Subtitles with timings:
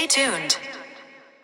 [0.00, 0.56] Stay tuned.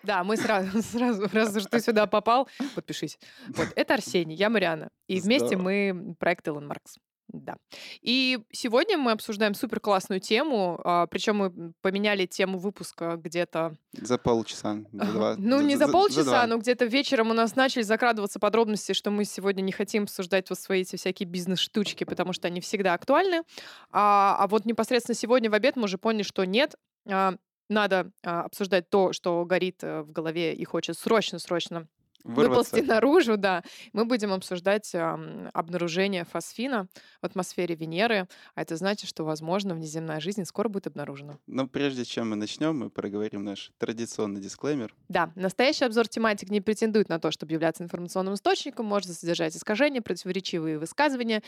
[0.03, 3.19] Да, мы сразу, сразу, раз уж ты сюда попал, подпишись.
[3.49, 4.89] Вот, это Арсений, я Мариана.
[5.09, 6.97] И вместе мы проект Илон Маркс.
[7.29, 7.57] Да.
[8.01, 10.81] И сегодня мы обсуждаем супер классную тему,
[11.11, 13.77] причем мы поменяли тему выпуска где-то...
[13.93, 14.79] За полчаса.
[14.93, 15.35] За два.
[15.37, 15.93] Ну, не за два.
[15.93, 20.49] полчаса, но где-то вечером у нас начали закрадываться подробности, что мы сегодня не хотим обсуждать
[20.49, 23.43] вот свои эти всякие бизнес-штучки, потому что они всегда актуальны.
[23.91, 26.77] А, а вот непосредственно сегодня в обед мы уже поняли, что нет,
[27.07, 27.35] а,
[27.69, 31.89] надо а, обсуждать то, что горит э, в голове и хочет срочно-срочно
[32.27, 33.63] выползти наружу, да.
[33.93, 36.89] Мы будем обсуждать ам, обнаружение фосфина
[37.21, 41.39] в атмосфере Венеры, а это значит, что, возможно, внеземная жизнь скоро будет обнаружена.
[41.47, 44.95] Но прежде чем мы начнем, мы проговорим наш традиционный дисклеймер.
[45.09, 50.03] Да, настоящий обзор тематик не претендует на то, чтобы являться информационным источником, может содержать искажения,
[50.03, 51.43] противоречивые высказывания,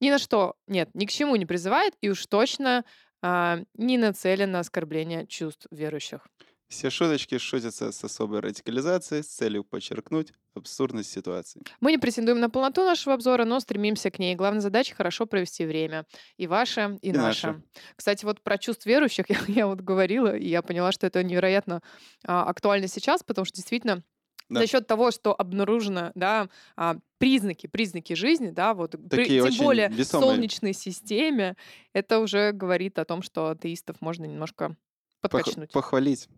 [0.00, 2.84] ни на что, нет, ни к чему не призывает и уж точно
[3.24, 6.26] а, не нацелен на оскорбление чувств верующих.
[6.68, 11.62] Все шуточки шутятся с особой радикализацией с целью подчеркнуть абсурдность ситуации.
[11.80, 14.34] Мы не претендуем на полноту нашего обзора, но стремимся к ней.
[14.34, 16.04] Главная задача— хорошо провести время.
[16.36, 17.46] И ваше, и, И наше.
[17.46, 17.62] наше.
[17.96, 21.80] Кстати, вот про чувств верующих я, я вот говорила, и я поняла, что это невероятно
[22.26, 24.02] а, актуально сейчас, потому что действительно
[24.48, 24.60] Да.
[24.60, 29.88] за счет того, что обнаружено, да, а, признаки, признаки жизни, да, вот при- тем более
[29.88, 30.28] в весомые.
[30.34, 31.56] Солнечной системе,
[31.94, 34.76] это уже говорит о том, что атеистов можно немножко
[35.22, 35.72] Пох- подкачнуть.
[35.72, 36.28] Похвалить.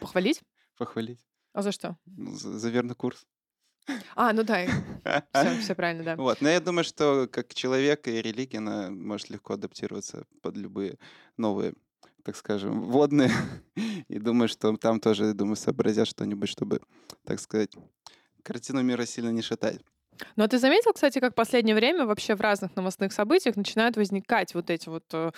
[0.00, 0.42] Похвалить?
[0.78, 1.20] Похвалить.
[1.52, 1.96] А за что?
[2.06, 3.26] Ну, За, за верный курс.
[4.16, 4.64] А, ну да,
[5.32, 6.16] все, все правильно, да.
[6.16, 6.40] Вот.
[6.40, 10.98] Но я думаю, что как человек и религия, она может легко адаптироваться под любые
[11.36, 11.74] новые,
[12.24, 13.30] так скажем, водные.
[14.08, 16.80] И думаю, что там тоже, думаю, сообразят что-нибудь, чтобы,
[17.24, 17.70] так сказать,
[18.42, 19.80] картину мира сильно не шатать.
[20.36, 24.54] Но ты заметил, кстати, как в последнее время вообще в разных новостных событиях начинают возникать
[24.54, 25.32] вот эти вот э,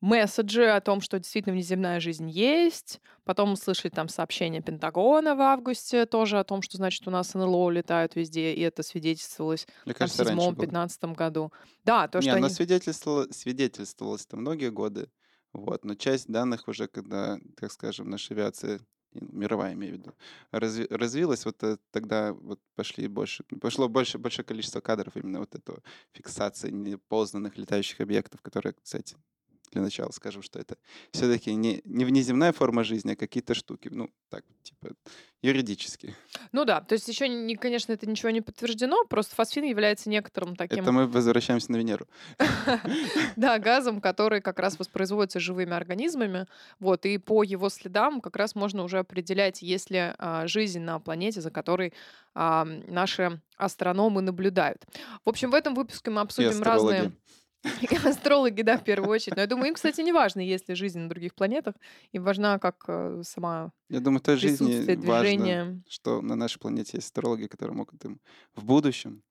[0.00, 3.00] месседжи о том, что действительно внеземная жизнь есть.
[3.24, 7.70] Потом услышали там сообщение Пентагона в августе тоже о том, что, значит, у нас НЛО
[7.70, 10.30] летают везде, и это свидетельствовалось Мне там, в кажется, было.
[10.30, 11.52] седьмом-пятнадцатом году.
[11.84, 12.54] Да, то, Не, что оно они...
[12.54, 15.08] свидетельствовало, свидетельствовалось там многие годы.
[15.52, 15.84] Вот.
[15.84, 18.80] Но часть данных уже, когда, так скажем, наша авиация,
[19.12, 20.14] мировая, имею в виду,
[20.52, 25.54] разви- развилась, вот э, тогда вот пошли больше, пошло больше, большее количество кадров именно вот
[25.54, 29.16] этого фиксации непознанных летающих объектов, которые, кстати,
[29.72, 30.76] для начала скажем, что это
[31.12, 33.88] все-таки не, не внеземная форма жизни, а какие-то штуки.
[33.90, 34.94] Ну, так, типа,
[35.42, 36.14] юридически.
[36.52, 40.56] Ну да, то есть еще, не, конечно, это ничего не подтверждено, просто фосфин является некоторым
[40.56, 40.82] таким...
[40.82, 42.06] Это мы возвращаемся на Венеру.
[43.36, 46.46] Да, газом, который как раз воспроизводится живыми организмами.
[46.78, 50.98] Вот, и по его следам как раз можно уже определять, есть ли а, жизнь на
[51.00, 51.92] планете, за которой
[52.34, 54.82] наши астрономы наблюдают.
[55.24, 57.12] В общем, в этом выпуске мы обсудим разные...
[58.06, 58.62] астрологи.
[58.62, 59.36] Да, в первую очередь.
[59.36, 61.74] Но я думаю, им, кстати, не важно, есть ли жизнь на других планетах.
[62.12, 65.82] Им важна как э, сама Я думаю, той жизни присутствие, важно, движение.
[65.88, 68.20] что на нашей планете есть астрологи, которые могут им
[68.54, 69.22] в будущем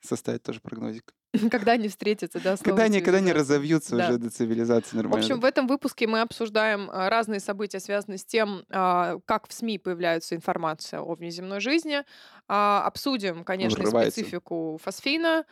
[0.00, 1.14] составить тоже прогнозик.
[1.50, 4.08] Когда они встретятся, да, Когда они, когда они разовьются Да.
[4.08, 5.18] уже до цивилизации В нормально.
[5.24, 9.52] общем, в этом выпуске мы обсуждаем а, разные события, связанные с тем, а, как в
[9.52, 12.02] СМИ появляется информация о внеземной жизни.
[12.48, 14.12] А, Обсудим, конечно, Врывается.
[14.20, 15.44] специфику фосфина.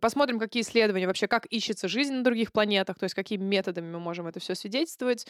[0.00, 3.98] Посмотрим, какие исследования вообще, как ищется жизнь на других планетах, то есть какими методами мы
[3.98, 5.26] можем это все свидетельствовать.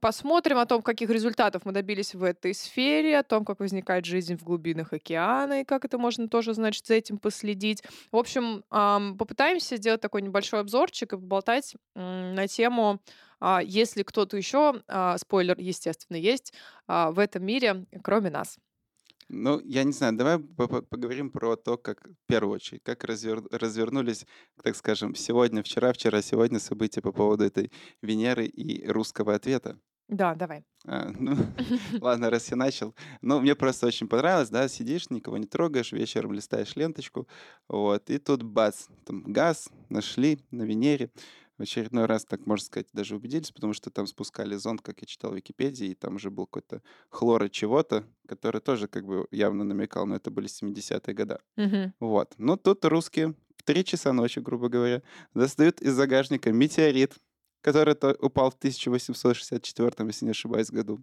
[0.00, 4.36] Посмотрим о том, каких результатов мы добились в этой сфере, о том, как возникает жизнь
[4.36, 7.82] в глубинах океана, и как это можно тоже, значит, за этим последить.
[8.12, 13.00] В общем, ам, попытаемся сделать такой небольшой обзорчик и поболтать на тему,
[13.40, 16.52] а, если кто-то еще, а, спойлер, естественно, есть
[16.86, 18.58] а, в этом мире, кроме нас.
[19.28, 23.04] Ну, я не знаю, давай по- по- поговорим про то, как, в первую очередь, как
[23.04, 24.26] развер- развернулись,
[24.62, 27.72] так скажем, сегодня, вчера, вчера, сегодня события по поводу этой
[28.02, 29.78] Венеры и русского ответа.
[30.08, 30.64] Да, давай.
[30.86, 31.34] А, ну,
[32.00, 32.94] ладно, раз я начал.
[33.22, 37.26] Ну, мне просто очень понравилось, да, сидишь, никого не трогаешь, вечером листаешь ленточку,
[37.68, 41.10] вот, и тут бац, там газ нашли на Венере.
[41.56, 45.06] В очередной раз, так можно сказать, даже убедились, потому что там спускали зонд, как я
[45.06, 49.62] читал в Википедии, и там уже был какой-то хлора чего-то, который тоже как бы явно
[49.62, 51.38] намекал, но это были 70-е годы.
[51.56, 51.94] Мгм.
[52.00, 52.34] Вот.
[52.38, 55.02] Ну, тут русские в 3 часа ночи, грубо говоря,
[55.32, 57.14] достают из загажника метеорит,
[57.64, 61.00] который то- упал в 1864, если не ошибаюсь, году.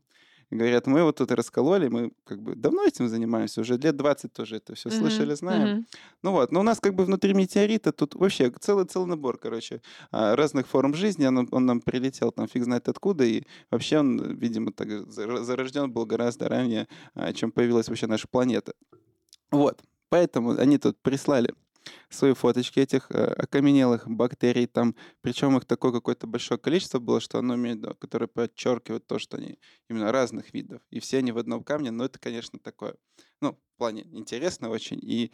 [0.52, 4.34] И говорят, мы вот тут раскололи, мы как бы давно этим занимаемся, уже лет 20
[4.34, 5.70] тоже это все слышали, знаем.
[5.70, 5.86] мгм.
[6.24, 9.82] Ну вот, но у нас как бы внутри метеорита тут вообще целый, целый набор, короче,
[10.12, 11.26] а, разных форм жизни.
[11.26, 15.90] Он, он нам прилетел там фиг знает откуда, и вообще он, видимо, так зар- зарожден
[15.90, 18.74] был гораздо ранее, а, чем появилась вообще наша планета.
[19.52, 19.80] Вот,
[20.10, 21.54] поэтому они тут прислали
[22.10, 27.40] свои фоточки этих э, окаменелых бактерий там, причем их такое какое-то большое количество было, что
[27.40, 31.38] оно имеет, да, которое подчеркивает то, что они именно разных видов, и все они в
[31.38, 32.96] одном камне, но это, конечно, такое,
[33.42, 35.32] ну, в плане интересно очень, и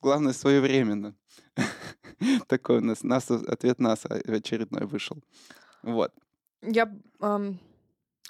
[0.00, 1.16] главное, своевременно.
[2.46, 5.18] Такой у нас, нас ответ НАСА очередной вышел.
[5.82, 6.12] Вот.
[6.62, 6.92] Я...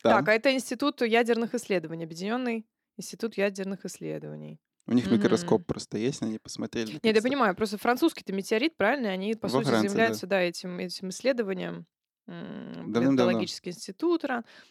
[0.02, 2.66] Так, а это Институт ядерных исследований, Объединенный
[2.96, 4.58] Институт ядерных исследований.
[4.87, 6.99] У них микроскоп просто есть, они посмотрели.
[7.02, 9.11] Нет, я понимаю, просто французский-то метеорит, правильно?
[9.11, 9.88] Они, по Во сути, Франции, да.
[9.90, 11.87] заявляются, да, этим, этим исследованием.
[12.26, 14.25] Метеорологический институт.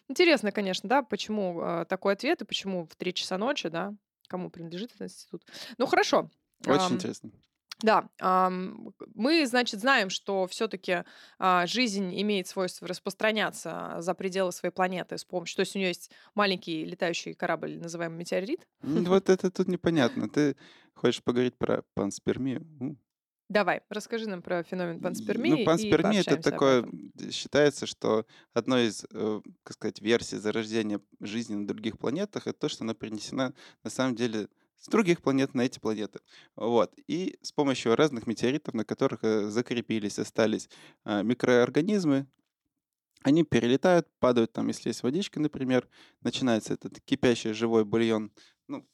[0.08, 3.94] Интересно, конечно, да, почему э, такой ответ и почему в 3 часа ночи, да,
[4.28, 5.46] кому принадлежит этот институт.
[5.78, 6.30] Ну, хорошо.
[6.66, 7.32] Очень Ам, интересно.
[7.82, 8.10] Да,
[9.16, 11.04] мы, значит, знаем, что все-таки
[11.66, 15.56] жизнь имеет свойство распространяться за пределы своей планеты с помощью...
[15.56, 18.68] То есть у нее есть маленький летающий корабль, называемый метеорит.
[18.82, 20.30] Вот это тут непонятно.
[20.30, 20.56] Ты
[20.94, 22.66] хочешь поговорить про панспермию?
[23.50, 26.86] Давай, расскажи нам про феномен панспермии Ну, панспермия это такое,
[27.32, 32.70] считается, что одной из, э, как сказать, версий зарождения жизни на других планетах это то,
[32.70, 33.54] что она перенесена
[33.84, 34.48] на самом деле
[34.82, 36.20] с других планет на эти планеты.
[36.56, 36.94] Вот.
[37.08, 40.70] И с помощью разных метеоритов, на которых э, закрепились, остались
[41.04, 42.28] а, микроорганизмы,
[43.24, 45.88] они перелетают, падают там, если есть водичка, например,
[46.22, 48.32] начинается этот кипящий живой бульон,
[48.68, 48.88] ну,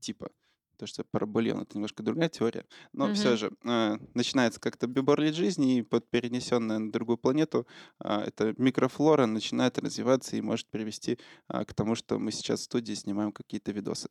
[0.00, 0.30] типа,
[0.76, 3.36] то, что про бульон, это немножко другая теория, но все Мгм.
[3.36, 7.66] же э, начинается как-то биборлит жизни, и под перенесенная на другую планету
[7.98, 11.18] а, эта микрофлора начинает развиваться и может привести
[11.48, 14.08] а, к тому, что мы сейчас в студии снимаем какие-то видосы.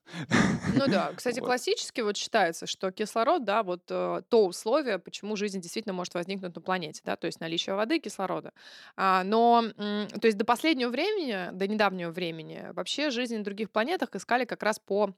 [0.75, 1.42] Ну да, кстати, Вот.
[1.42, 6.56] классически вот считается, что кислород, да, вот э, то условие, почему жизнь действительно может возникнуть
[6.56, 8.54] на планете, да, то есть наличие воды и кислорода.
[8.95, 13.71] А, но, м, то есть до последнего времени, до недавнего времени, вообще жизнь на других
[13.71, 15.13] планетах искали как раз по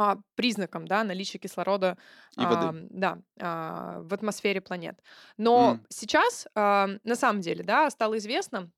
[0.00, 1.96] а, признакам, да, наличия кислорода,
[2.36, 2.68] И воды.
[2.68, 5.00] а, да, а, в атмосфере планет.
[5.36, 5.86] Но М.
[5.88, 8.70] сейчас, а, на самом деле, да, стало известно,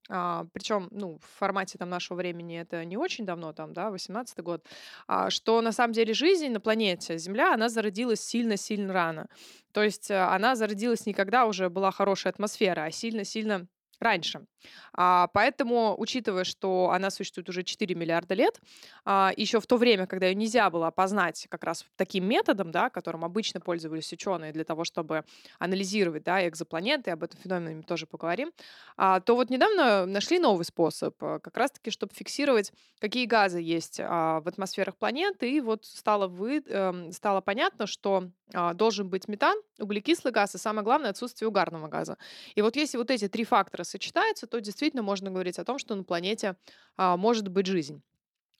[0.52, 4.66] причем, ну, в формате там нашего времени это не очень давно, там, да, 18 год,
[5.06, 9.26] а, что на самом деле жизнь на планете Земля, она зародилась сильно-сильно рано.
[9.72, 13.66] То есть э, она зародилась не когда уже была хорошая атмосфера, а сильно-сильно
[14.00, 14.46] раньше.
[14.92, 18.60] А, поэтому, учитывая, что она существует уже 4 миллиарда лет,
[19.04, 22.90] а, еще в то время, когда ее нельзя было опознать как раз таким методом, да,
[22.90, 25.24] которым обычно пользовались ученые для того, чтобы
[25.58, 28.52] анализировать да, экзопланеты, об этом феномене мы тоже поговорим,
[28.96, 34.00] а, то вот недавно нашли новый способ, а, как раз-таки, чтобы фиксировать, какие газы есть
[34.00, 39.28] а, в атмосферах планет, и вот стало, вы, эм, стало понятно, что а, должен быть
[39.28, 42.16] метан, углекислый газ и, самое главное, отсутствие угарного газа.
[42.54, 45.94] И вот если вот эти три фактора сочетаются, то действительно можно говорить о том, что
[45.94, 46.56] на планете
[46.96, 48.02] а, может быть жизнь.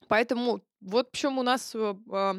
[0.09, 2.37] Поэтому вот почему у нас э, а,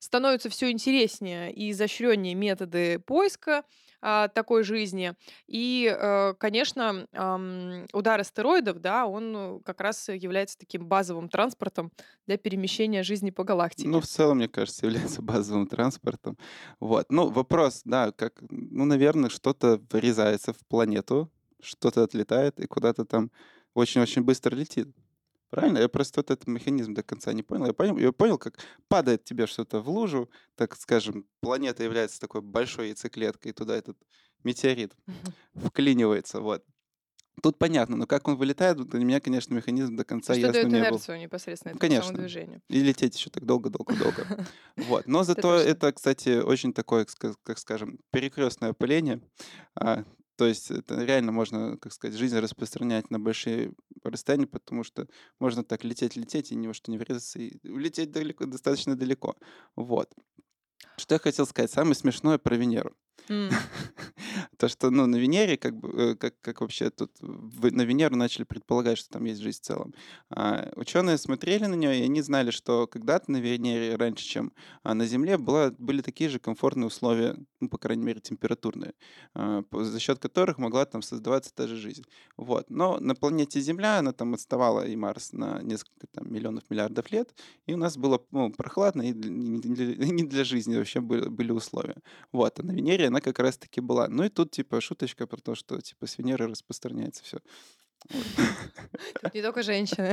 [0.00, 3.64] становятся все интереснее и изощреннее методы поиска
[4.02, 5.14] а, такой жизни.
[5.48, 11.90] И, э, конечно, ам, удар астероидов, да, он как раз является таким базовым транспортом
[12.26, 14.00] для перемещения жизни по Ну, галактике.
[14.00, 16.36] в целом, мне кажется, является базовым транспортом.
[16.80, 17.06] Вот.
[17.10, 23.30] Ну, вопрос, да, как, ну, наверное, что-то врезается в планету, что-то отлетает и куда-то там
[23.74, 24.88] очень-очень быстро летит.
[25.50, 25.78] Правильно?
[25.78, 27.66] Я просто вот этот механизм до конца не понял.
[27.66, 32.40] Я понял, я понял, как падает тебе что-то в лужу, так скажем, планета является такой
[32.40, 33.96] большой яйцеклеткой, и туда этот
[34.42, 34.94] метеорит
[35.54, 36.64] вклинивается, вот.
[37.42, 40.70] Тут понятно, но как он вылетает, для меня, конечно, механизм до конца Что дает не
[40.70, 40.78] был.
[40.78, 42.18] инерцию непосредственно Ну, этому самому конечно.
[42.18, 42.62] движению.
[42.68, 44.46] И лететь еще так долго-долго-долго.
[44.76, 45.06] Вот.
[45.06, 49.20] Но зато это, кстати, очень такое, как ска- как скажем, перекрестное опыление.
[50.36, 53.72] То есть это реально можно, как сказать, жизнь распространять на большие
[54.04, 55.08] расстояния, потому что
[55.40, 59.36] можно так лететь-лететь и ни во что не врезаться, и улететь далеко, достаточно далеко.
[59.76, 60.12] Вот.
[60.98, 61.70] Что я хотел сказать?
[61.70, 62.94] Самое смешное про Венеру.
[64.58, 68.44] То, что ну, на Венере, как, бы, э, как, как вообще тут на Венеру начали
[68.44, 69.94] предполагать, что там есть жизнь в целом.
[70.30, 74.52] А, ученые смотрели на нее, и они знали, что когда-то на Венере, раньше, чем
[74.82, 78.94] а, на Земле, была, были такие же комфортные условия, ну, по крайней мере, температурные,
[79.34, 82.04] а, за счет которых могла там создаваться та же жизнь.
[82.36, 82.70] Вот.
[82.70, 87.34] Но на планете Земля она там отставала и Марс на несколько там, миллионов, миллиардов лет,
[87.66, 91.52] и у нас было ну, прохладно, и не для, не для жизни вообще были, были
[91.52, 91.96] условия.
[92.32, 94.08] Вот, а на Венере она как раз-таки была.
[94.08, 97.38] Ну и тут, типа, шуточка про то, что, типа, с Венеры распространяется все.
[99.22, 100.10] Тут не только женщины.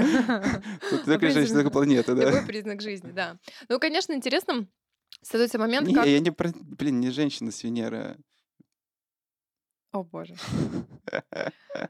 [0.89, 2.25] Тут В только принципе, женщина, только планета, да.
[2.25, 3.37] Любой признак жизни, да.
[3.67, 4.69] Ну, конечно, интересным
[5.21, 6.05] становится момент, Не, как...
[6.05, 6.51] я не про...
[6.55, 8.17] Блин, не женщина с Венеры.
[9.91, 10.35] О, боже.
[11.11, 11.89] а-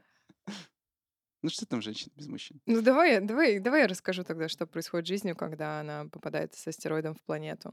[1.42, 2.58] Ну что там женщина без мужчин?
[2.64, 6.66] Ну, давай, давай, давай я расскажу тогда, что происходит с жизнью, когда она попадает с
[6.66, 7.70] астероидом в планету.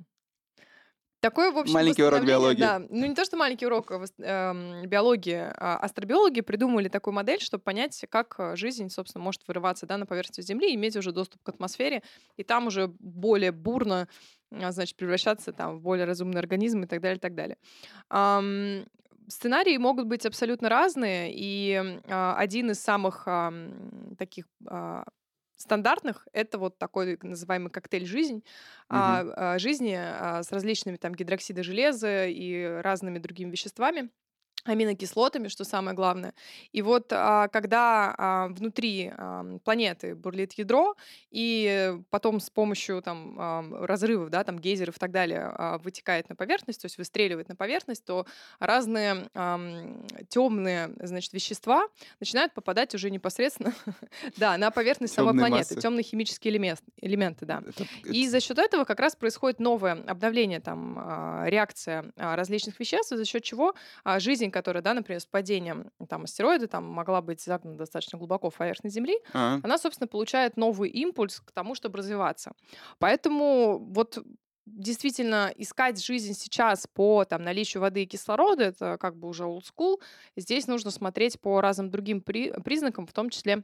[1.22, 2.60] Такой, в общем, Маленький урок биологии.
[2.60, 7.64] Да, ну не то, что маленький урок эм, биологии, а астробиологи придумали такую модель, чтобы
[7.64, 11.50] понять, как э, жизнь, собственно, может вырываться да, на поверхность Земли, иметь уже доступ к
[11.50, 12.02] атмосфере,
[12.38, 14.08] и там уже более бурно,
[14.50, 17.58] а, значит, превращаться там, в более разумный организм и так далее, и так далее.
[18.10, 18.86] Ам,
[19.28, 25.04] Сценарии могут быть абсолютно разные, и а, один из самых ам, таких а,
[25.62, 28.44] стандартных это вот такой называемый коктейль жизнь
[28.90, 29.34] а, Мгм.
[29.36, 34.10] а, жизни а, с различными там гидроксида железа и разными другими веществами
[34.64, 36.34] аминокислотами, что самое главное.
[36.72, 39.12] И вот а, когда а, внутри
[39.64, 40.96] планеты бурлит ядро,
[41.32, 46.30] и потом с помощью там ам, разрывов, да, там гейзеров и так далее а, вытекает
[46.30, 48.26] на поверхность, то есть выстреливает на поверхность, то
[48.60, 49.30] разные
[50.30, 51.88] темные, значит, вещества
[52.20, 53.74] начинают попадать уже непосредственно,
[54.38, 57.64] да, на поверхность самой планеты, темные химические элемент- элементы, да.
[58.04, 63.44] И за счет этого как раз происходит новое обновление, там, реакция различных веществ, за счет
[63.44, 63.74] чего
[64.18, 68.56] жизнь, которая, да, например, с падением там, астероида там, могла быть загнана достаточно глубоко в
[68.56, 72.54] поверхность Земли, А, она, собственно, получает новый импульс к тому, чтобы развиваться.
[73.00, 74.20] Поэтому вот
[74.66, 79.64] действительно искать жизнь сейчас по там, наличию воды и кислорода, это как бы уже old
[79.64, 80.00] school.
[80.38, 83.64] Здесь нужно смотреть по разным другим при- признакам, в том числе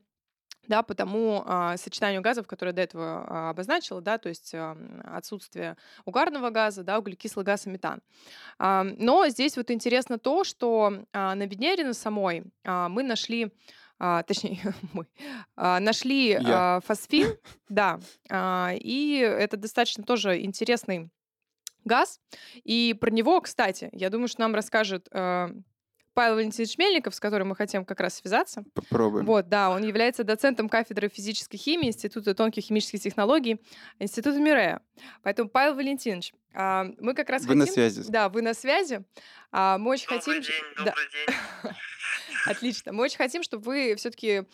[0.68, 4.54] да, по тому а, сочетанию газов, которое я до этого а, обозначила, да, то есть
[4.54, 8.02] ам, отсутствие угарного газа, да, углекислый газ и метан.
[8.60, 13.52] А, но здесь вот интересно то, что а, на Венере на самой а, мы нашли
[14.00, 14.60] а, точнее,
[14.94, 15.08] мы
[15.56, 16.78] а, нашли Я.
[16.78, 17.38] а, фосфин,
[17.70, 21.10] да, а, и это достаточно тоже интересный
[21.84, 22.20] газ.
[22.64, 25.50] И про него, кстати, я думаю, что нам расскажет э,
[26.18, 28.64] Павел Валентинович Мельников, с которым мы хотим как раз связаться.
[28.74, 29.24] попробуем.
[29.28, 33.62] Вот, да, он является доцентом кафедры физической химии Института тонких химических технологий
[34.00, 34.82] Института Мирея.
[35.22, 37.60] Поэтому, Павел Валентинович, а, мы как раз Вы хотим...
[37.60, 38.04] на связи.
[38.10, 39.04] Да, вы на связи.
[39.52, 40.42] А, Мы очень Добрый хотим...
[40.42, 41.76] день, да, добрый день.
[42.48, 42.94] Отлично.
[42.94, 44.46] Мы очень хотим, чтобы вы все-таки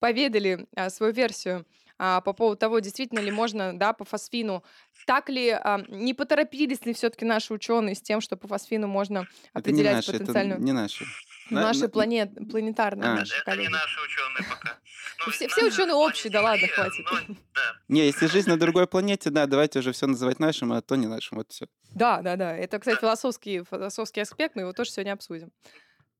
[0.00, 1.66] поведали а, свою версию
[1.98, 4.62] а, по поводу того, действительно ли можно, да, по фосфину,
[5.06, 9.20] так ли, а, не поторопились ли все-таки наши ученые с тем, что по фосфину можно
[9.54, 10.60] Это не определять наши, это потенциальную...
[10.60, 11.04] не наши.
[11.50, 13.14] На- Наши на- планет, планетарные А.
[13.14, 13.66] наши Это коллеги.
[13.68, 14.78] не наши ученые пока.
[15.26, 17.04] Ну, Все- все ученые общие, да ладно, хватит.
[17.10, 17.60] но, да.
[17.88, 21.08] Не, если жизнь на другой планете, да, давайте уже все называть нашим, а то не
[21.08, 21.38] нашим.
[21.38, 21.66] Вот все.
[21.92, 22.56] Да, да, да.
[22.56, 25.50] Это, кстати, философский, философский аспект, мы его тоже сегодня обсудим.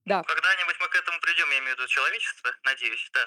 [0.05, 0.23] Да.
[0.25, 3.21] Когда-нибудь мы к этому придем, я имею в виду человечество, надеюсь, да.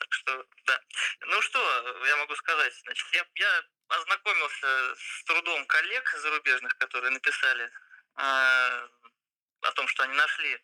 [0.00, 0.80] Так что, да.
[1.26, 7.70] Ну что, я могу сказать, значит, я, я ознакомился с трудом коллег зарубежных, которые написали
[8.14, 8.88] а,
[9.60, 10.58] о том, что они нашли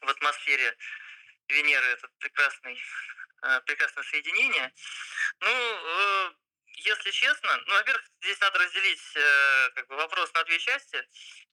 [0.00, 0.76] в атмосфере
[1.48, 2.82] Венеры этот прекрасный,
[3.42, 4.72] а, прекрасное соединение.
[5.40, 6.32] Ну, э,
[6.76, 11.06] если честно, ну, во-первых, здесь надо разделить э, как бы вопрос на две части.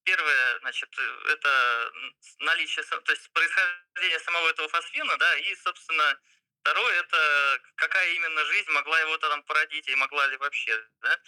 [0.03, 1.91] Первое, значит, э, это
[2.39, 6.19] наличие, то есть происхождение самого этого фосфина, да, и, собственно,
[6.61, 11.19] второе, это какая именно жизнь могла его там породить и могла ли вообще, да.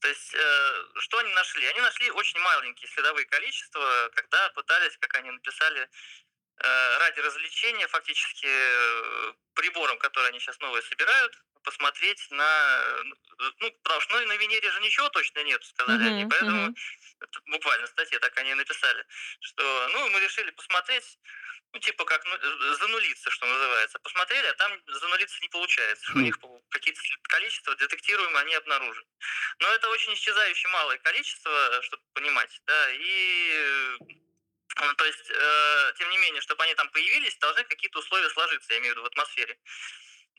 [0.00, 1.66] То есть, э, что они нашли?
[1.66, 5.88] Они нашли очень маленькие следовые количества, когда пытались, как они написали,
[6.62, 12.82] э, ради развлечения, фактически э, прибором, который они сейчас новые собирают, посмотреть на...
[12.98, 16.74] э, Ну, потому что ну, на Венере же ничего точно нет, сказали они, Мгм, поэтому
[17.20, 19.04] это буквально в статье так они написали,
[19.40, 21.18] что, ну, мы решили посмотреть,
[21.72, 23.98] ну, типа как ну, э, занулиться, что называется.
[24.00, 26.04] Посмотрели, а там занулиться не получается.
[26.06, 26.24] что У Хм.
[26.24, 26.38] них
[26.70, 29.06] какие-то количества детектируемые они обнаружили.
[29.60, 33.98] Но это очень исчезающе малое количество, чтобы понимать, да, и э,
[34.96, 38.78] то есть, э, тем не менее, чтобы они там появились, должны какие-то условия сложиться, я
[38.78, 39.58] имею в виду в атмосфере.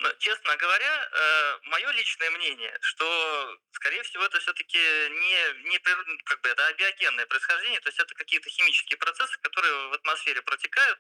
[0.01, 6.17] Но, честно говоря, э, мое личное мнение, что, скорее всего, это все-таки не, не прир-
[6.25, 10.99] как бы, это абиогенное происхождение, то есть это какие-то химические процессы, которые в атмосфере протекают,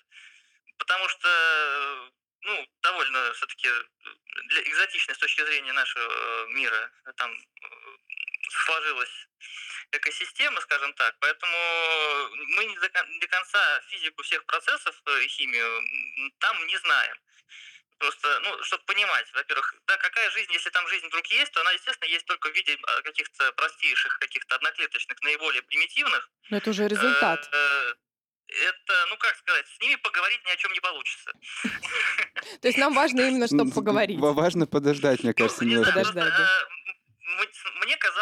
[0.77, 3.69] потому что, э, ну, довольно все-таки
[4.49, 7.35] для экзотичной с точки зрения нашего э, мира э, там
[8.65, 9.27] сложилась
[9.93, 16.67] экосистема, скажем так, поэтому мы не до, до конца физику всех процессов и химию там
[16.67, 17.17] не знаем.
[18.01, 21.71] Просто, ну, чтобы понимать, во-первых, да, какая жизнь, если там жизнь вдруг есть, то она,
[21.71, 26.27] естественно, есть только в виде а, каких-то простейших, каких-то одноклеточных, наиболее примитивных.
[26.49, 27.47] Но это уже результат.
[27.53, 27.93] Э,
[28.47, 31.31] Это, ну как сказать, с ними поговорить ни о чем не получится.
[32.61, 34.19] То есть нам важно именно, чтобы поговорить.
[34.19, 35.93] ва- Важно подождать, мне кажется, не немножко.
[35.93, 36.33] Подождать,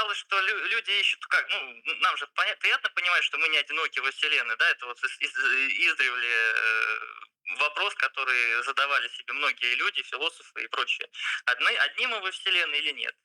[0.10, 2.28] м- Мне казалось, что лю- люди ищут, как, ну, нам же
[2.60, 5.38] приятно понимать, что мы не одиноки во Вселенной, да, это вот из- из-
[5.88, 7.00] издревле э,
[7.58, 11.08] вопрос, который задавали себе многие люди, философы и прочие.
[11.46, 13.16] Одни, одни мы во Вселенной или нет?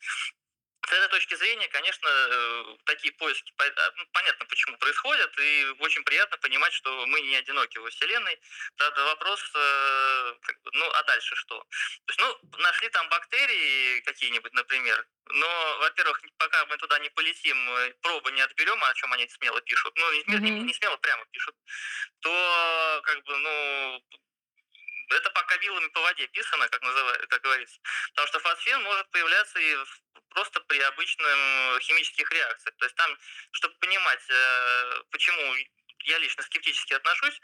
[0.93, 6.37] Этой точки зрения, конечно, э, такие поиски, а, ну, понятно, почему происходят, и очень приятно
[6.39, 8.39] понимать, что мы не одиноки во Вселенной.
[8.77, 10.35] Тогда вопрос, э,
[10.73, 11.59] ну, а дальше что?
[11.61, 17.57] То есть, ну, нашли там бактерии какие-нибудь, например, но, во-первых, пока мы туда не полетим,
[18.03, 20.39] пробы не отберем, о чем они смело пишут, ну, не, mm-hmm.
[20.41, 21.57] не, не смело прямо пишут,
[22.21, 24.03] то, как бы, ну,
[25.09, 27.81] это пока вилами по воде писано, как, называется, как говорится.
[28.11, 29.77] Потому что фосфен может появляться и
[30.35, 32.77] просто при обычных химических реакциях.
[32.77, 33.19] То есть там,
[33.53, 35.55] чтобы понимать, э, почему
[36.07, 37.41] я лично скептически отношусь,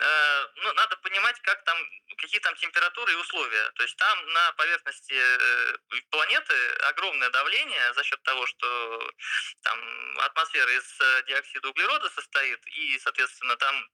[0.00, 1.76] э, ну, надо понимать, как там,
[2.18, 3.70] какие там температуры и условия.
[3.72, 5.76] То есть там на поверхности э,
[6.10, 6.54] планеты
[6.90, 9.10] огромное давление за счет того, что
[9.62, 13.88] там атмосфера из диоксида углерода состоит, и, соответственно, там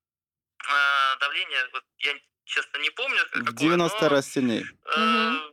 [1.21, 2.21] давление, вот я
[2.51, 3.25] честно не помню.
[3.31, 4.67] Какое, 90 но, раз сильнее.
[4.85, 5.51] Э,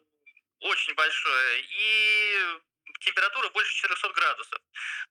[0.59, 1.61] Очень большое.
[1.61, 2.59] И
[2.99, 4.59] температура больше 400 градусов.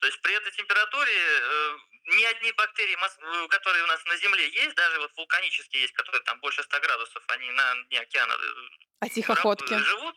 [0.00, 1.76] То есть при этой температуре э,
[2.18, 6.22] ни одни бактерии, э, которые у нас на Земле есть, даже вот вулканические есть, которые
[6.22, 9.74] там больше 100 градусов, они на дне океана э, а тихоходки?
[9.74, 10.16] живут,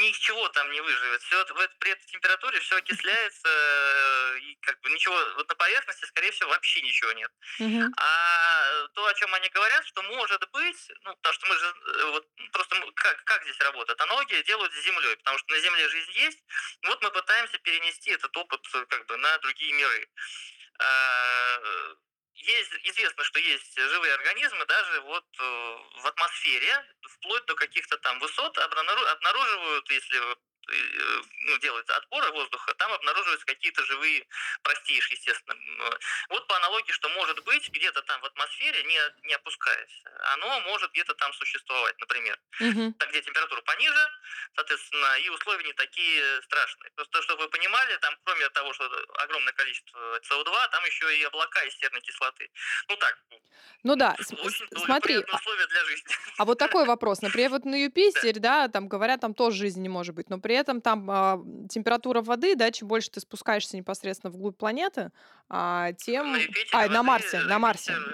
[0.00, 1.22] ничего там не выживет.
[1.22, 1.44] Все,
[1.78, 6.50] при этой температуре все окисляется, э, и как бы ничего, вот на поверхности, скорее всего,
[6.50, 7.30] вообще ничего нет.
[7.60, 7.92] Угу.
[7.96, 11.74] А то, о чем они говорят, что может быть, ну, потому что мы же,
[12.12, 14.00] вот, просто как, как здесь работает?
[14.00, 16.44] Аналогия делают с Землей, потому что на Земле жизнь есть,
[16.84, 20.08] вот мы пытаемся перенести этот опыт как бы на другие миры.
[22.34, 28.18] Есть, известно, что есть живые организмы даже вот э, в атмосфере, вплоть до каких-то там
[28.20, 30.18] высот обнаруживают, если
[30.66, 34.26] ну, делается отбора воздуха, там обнаруживаются какие-то живые,
[34.62, 35.56] простейшие, естественно.
[36.28, 40.02] Вот по аналогии, что может быть где-то там в атмосфере, не, не опускаясь,
[40.34, 42.38] оно может где-то там существовать, например.
[42.60, 42.94] Угу.
[42.98, 44.10] Так, где температура пониже,
[44.54, 46.90] соответственно, и условия не такие страшные.
[46.92, 48.84] Просто, чтобы вы понимали, там, кроме того, что
[49.18, 52.50] огромное количество СО2, там еще и облака из серной кислоты.
[52.88, 53.18] Ну так.
[53.84, 55.16] Ну да, очень смотри.
[55.16, 56.14] А условия для жизни.
[56.38, 57.20] А вот такой вопрос.
[57.20, 60.51] Например, вот на Юпитере, да, там говорят, там тоже жизни не может быть, но при
[60.54, 65.10] этом там а, температура воды, да, чем больше ты спускаешься непосредственно вглубь планеты,
[65.48, 66.32] а, тем...
[66.32, 67.92] На Юпитере а, воды, на Марсе, на Марсе.
[67.92, 68.12] Юпитер,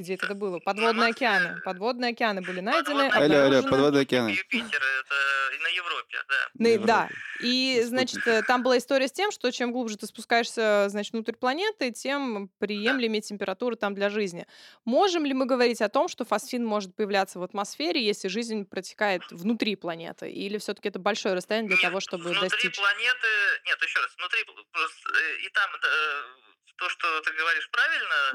[0.00, 0.58] Где это было?
[0.60, 1.60] Подводные океаны.
[1.62, 3.10] Подводные океаны были найдены.
[3.10, 4.30] Подводные Алло, алло, подводные океаны.
[4.30, 6.68] Юпитер, это на Европе, да.
[6.68, 6.86] Европе.
[6.86, 7.08] да.
[7.42, 11.34] И, значит, э, там была история с тем, что чем глубже ты спускаешься, значит, внутрь
[11.34, 14.46] планеты, тем приемлемее температура там для жизни.
[14.86, 19.22] Можем ли мы говорить о том, что фосфин может появляться в атмосфере, если жизнь протекает
[19.30, 20.30] внутри планеты?
[20.30, 22.76] Или все-таки это большое расстояние для Нет, того, чтобы внутри достичь?
[22.78, 23.28] планеты...
[23.66, 24.40] Нет, еще раз, внутри...
[24.40, 26.49] э, И там э,
[26.80, 28.32] то, что ты говоришь правильно,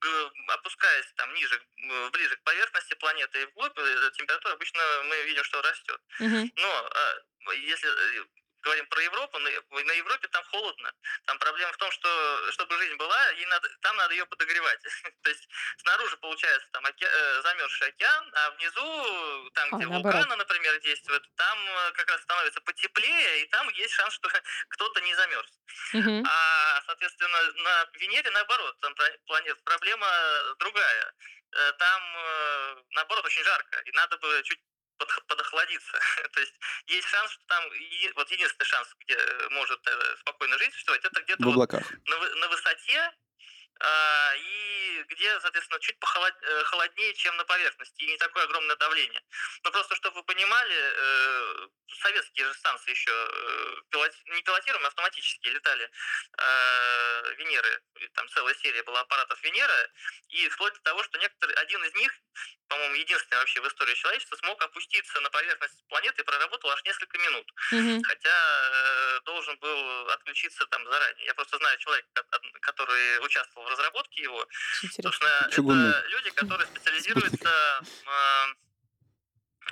[0.00, 1.62] г- опускаясь там ниже,
[2.12, 6.00] ближе к поверхности планеты и вглубь, э, температура обычно мы видим, что растет.
[6.18, 6.50] Мгм.
[6.56, 8.24] Но э, если э,
[8.68, 10.92] говорим про Европу, на, на Европе там холодно.
[11.24, 14.80] Там проблема в том, что чтобы жизнь была, ей надо, там надо ее подогревать.
[15.22, 20.14] То есть снаружи получается там оке, э, замерзший океан, а внизу, там, А, где наоборот.
[20.14, 24.28] вулканы, например, действуют, там э, как раз становится потеплее, и там есть шанс, что
[24.68, 25.50] кто-то не замерз.
[25.94, 26.24] Мгм.
[26.28, 30.08] А, соответственно, на Венере наоборот, там пла- планет проблема
[30.58, 31.14] другая.
[31.52, 32.02] Э, Там,
[32.90, 34.60] наоборот, очень жарко, и надо бы чуть
[35.26, 36.00] подохладиться.
[36.32, 36.54] То есть
[36.86, 37.64] есть шанс, что там,
[38.16, 39.16] вот единственный шанс, где
[39.50, 43.12] может э, спокойно жить, существовать, это где-то В вот на, на высоте,
[44.36, 49.22] и где, соответственно, чуть похолод- э, холоднее, чем на поверхности, и не такое огромное давление.
[49.62, 51.68] Но просто, чтобы вы понимали, э,
[52.02, 55.90] советские же станции еще э, пилот- не пилотируемые, а автоматически летали
[57.38, 57.82] Венеры.
[58.14, 59.90] Там целая серия была аппаратов Венера,
[60.28, 62.12] и вплоть до того, что некоторые, один из них,
[62.68, 67.18] по-моему, единственный вообще в истории человечества, смог опуститься на поверхность планеты и проработал аж несколько
[67.18, 68.02] минут Мгм.
[68.04, 71.26] хотя должен был отключиться там заранее.
[71.26, 72.08] Я просто знаю человека,
[72.60, 74.46] который участвовал в разработке его.
[74.82, 75.02] Интересно.
[75.10, 75.90] Собственно, Чугунный.
[75.90, 78.54] это люди, которые специализируются э,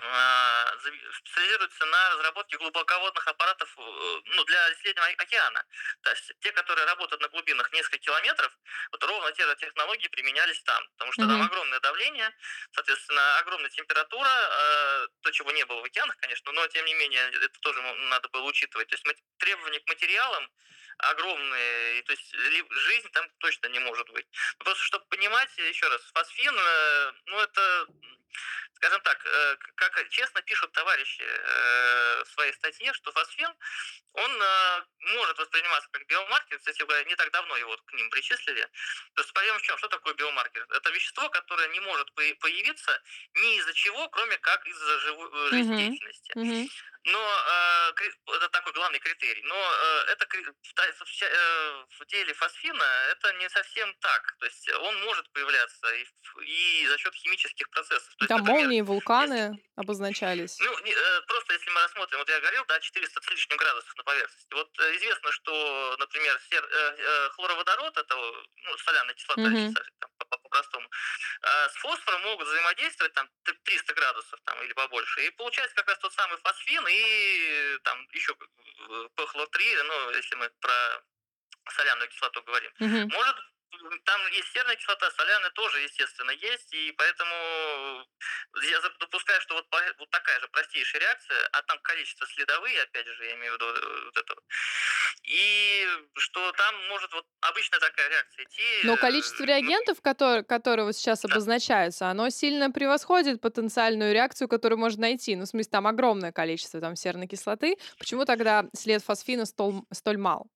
[0.00, 5.64] э, зави- специализируются на разработке глубоководных аппаратов э, ну, для исследования океана.
[6.02, 8.52] То есть те, которые работают на глубинах несколько километров,
[8.92, 11.46] вот ровно те же технологии применялись там, потому что там Мгм.
[11.46, 12.30] огромное давление,
[12.72, 17.28] соответственно, огромная температура, э, то, чего не было в океанах, конечно, но тем не менее
[17.30, 18.88] это тоже надо было учитывать.
[18.88, 20.48] То есть требования к материалам
[20.98, 24.26] огромные, то есть жизнь там точно не может быть.
[24.58, 27.86] Ну, Просто чтобы понимать, еще раз, фосфин, э, ну это,
[28.74, 33.52] скажем так, э, как честно пишут товарищи э, в своей статье, что фосфин,
[34.12, 34.42] он
[34.98, 38.66] может восприниматься как биомаркер, кстати говоря, не так давно его к ним причислили.
[39.14, 39.76] Просто проблема в чем?
[39.78, 40.66] Что такое биомаркер?
[40.70, 43.02] Это вещество, которое не может появиться
[43.34, 45.50] ни из-за чего, кроме как из-за живой э, Мгм.
[45.50, 46.32] жизнедеятельности.
[47.06, 49.42] Но э, это такой главный критерий.
[49.44, 54.36] Но э, это в, э, деле фосфина это не совсем так.
[54.40, 56.04] То есть он может появляться и,
[56.42, 58.12] и за счет химических процессов.
[58.18, 60.58] То Там молнии, вулканы если, обозначались.
[60.58, 60.94] Ну, не,
[61.28, 64.54] просто если мы рассмотрим, вот я говорил, да, 400 с лишним градусов на поверхности.
[64.54, 69.74] Вот известно, что, например, сер, э, хлороводород, это ну, соляная кислота, mm-hmm.
[70.00, 70.10] там,
[70.56, 70.88] по-простому,
[71.42, 73.28] а с фосфором могут взаимодействовать там
[73.64, 75.26] 300 градусов там, или побольше.
[75.26, 78.34] И получается как раз тот самый фосфин и там еще
[79.16, 81.02] ПХЛО-3, ну, если мы про
[81.70, 83.16] соляную кислоту говорим, угу.
[83.16, 83.36] может
[84.04, 88.06] там есть серная кислота, соляная тоже, естественно, есть, и поэтому
[88.62, 89.66] я допускаю, что вот,
[89.98, 93.66] вот такая же простейшая реакция, а там количество следовые, опять же, я имею в виду
[93.66, 94.34] э, вот это,
[95.24, 98.62] и что там может вот обычная такая реакция идти.
[98.84, 101.32] Но количество э, реагентов, которые, которые вот сейчас да.
[101.32, 105.36] обозначаются, оно сильно превосходит потенциальную реакцию, которую можно найти.
[105.36, 107.76] Ну, в смысле, там огромное количество там серной кислоты.
[107.98, 110.46] Почему тогда след фосфина столь, столь мал?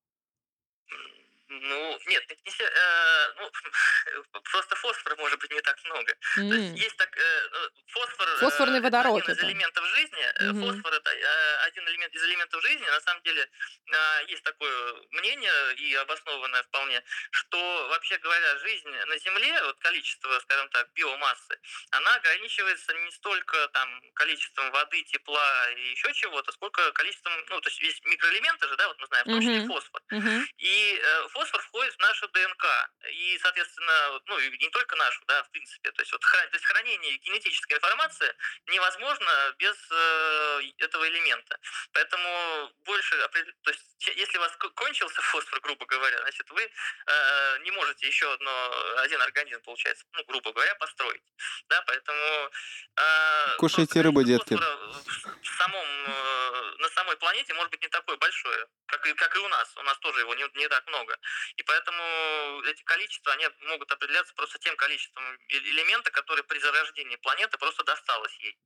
[1.52, 3.50] Ну, нет, не, э, ну,
[4.52, 6.12] просто фосфора может быть не так много.
[6.38, 6.48] Mm.
[6.48, 8.28] То есть есть так, э, фосфор...
[8.28, 9.24] Э, Фосфорный водород.
[9.24, 10.42] Один из элементов жизни.
[10.42, 10.60] Mm-hmm.
[10.60, 12.86] Фосфор это э, один элемент из элементов жизни.
[12.86, 19.18] На самом деле э, есть такое мнение, и обоснованное вполне, что, вообще говоря, жизнь на
[19.18, 21.58] Земле, вот количество, скажем так, биомассы,
[21.90, 27.68] она ограничивается не столько там количеством воды, тепла и еще чего-то, сколько количеством, ну, то
[27.68, 29.66] есть есть микроэлементы же, да, вот мы знаем, в том числе mm-hmm.
[29.66, 30.02] фосфор.
[30.12, 30.46] Mm-hmm.
[30.58, 32.64] И э, фосфор входит в нашу ДНК.
[33.11, 35.90] И, соответственно, ну, и не только нашу, да, в принципе.
[35.92, 38.35] То есть, вот, то есть хранение генетической информации
[38.66, 41.59] невозможно без э, этого элемента.
[41.92, 47.70] Поэтому больше, то есть, если у вас кончился фосфор, грубо говоря, значит, вы э, не
[47.70, 51.22] можете еще одно, один организм, получается, ну, грубо говоря, построить.
[51.68, 52.50] Да, поэтому...
[52.96, 54.55] Э, Кушайте рыбу, детки.
[54.55, 59.38] В самом, э, на самой планете может быть не такое большое, как и, как и
[59.38, 59.72] у нас.
[59.76, 61.18] У нас тоже его не, не так много.
[61.56, 67.58] И поэтому эти количества, они могут определяться просто тем количеством элемента, который при зарождении планеты
[67.58, 68.58] просто досталось ей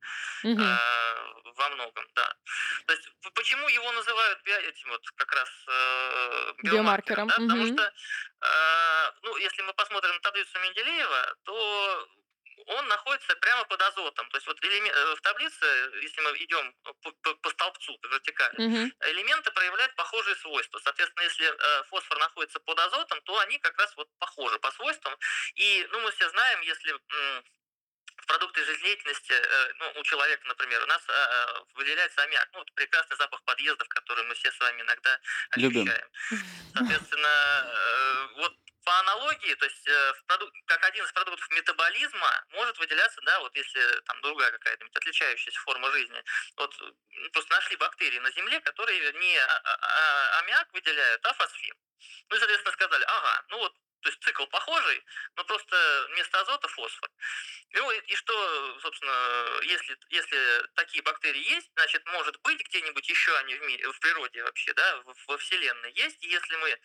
[0.43, 0.61] угу.
[0.61, 2.35] э, во многом, да.
[2.87, 7.27] То есть почему его называют этим вот как раз э, биомаркером?
[7.27, 7.27] биомаркером.
[7.27, 7.35] Да?
[7.35, 7.47] Угу.
[7.47, 7.93] Потому что,
[8.41, 12.07] э, ну, если мы посмотрим на таблицу Менделеева, то
[12.65, 14.29] он находится прямо под азотом.
[14.29, 15.65] То есть вот э, в таблице,
[16.01, 18.91] если мы идем по, по, по столбцу, по вертикали, угу.
[19.11, 20.79] элементы проявляют похожие свойства.
[20.83, 25.15] Соответственно, если э, фосфор находится под азотом, то они как раз вот похожи по свойствам.
[25.55, 30.87] И, ну, мы все знаем, если в продукты жизнедеятельности, э, ну, у человека, например, у
[30.87, 31.03] нас
[31.75, 35.19] выделяется аммиак, ну, вот прекрасный запах подъездов, который мы все с вами иногда
[35.51, 35.73] ощущаем.
[35.73, 35.93] Любим.
[36.73, 37.29] Соответственно,
[38.99, 40.13] аналогии, то есть э,
[40.65, 45.91] как один из продуктов метаболизма может выделяться, да, вот если там другая какая-нибудь отличающаяся форма
[45.91, 46.23] жизни,
[46.57, 46.75] вот
[47.33, 51.75] просто нашли бактерии на Земле, которые не а, а, а, аммиак выделяют, а фосфин.
[52.29, 55.03] Ну и, соответственно, сказали, ага, ну вот то есть цикл похожий,
[55.35, 57.09] но просто вместо азота фосфор.
[57.71, 63.35] Ну и, и что, собственно, если, если такие бактерии есть, значит, может быть, где-нибудь еще
[63.37, 66.23] они в мире, в природе вообще, да, во Вселенной есть.
[66.23, 66.79] И если мы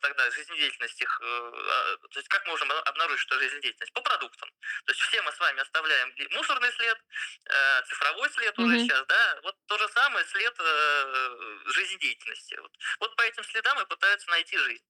[0.00, 3.92] тогда жизнедеятельность их, э, а, то есть как можем обнаружить, что жизнедеятельность?
[3.92, 4.50] По продуктам.
[4.84, 6.98] То есть все мы с вами оставляем мусорный след,
[7.46, 8.64] э, цифровой след mm-hmm.
[8.64, 12.56] уже сейчас, да, вот то же самое след э, жизнедеятельности.
[12.56, 14.84] Вот, вот по этим следам и пытаются найти жизнь.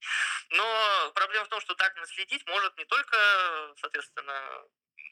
[0.50, 4.64] Но проблема в том, что так наследить может не только, соответственно,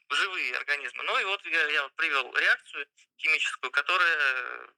[0.09, 2.87] живые организмы, но и вот я, я привел реакцию
[3.17, 4.69] химическую, которая,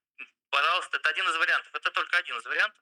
[0.49, 2.81] пожалуйста, это один из вариантов, это только один из вариантов.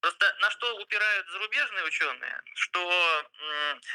[0.00, 3.24] Просто на что упирают зарубежные ученые, что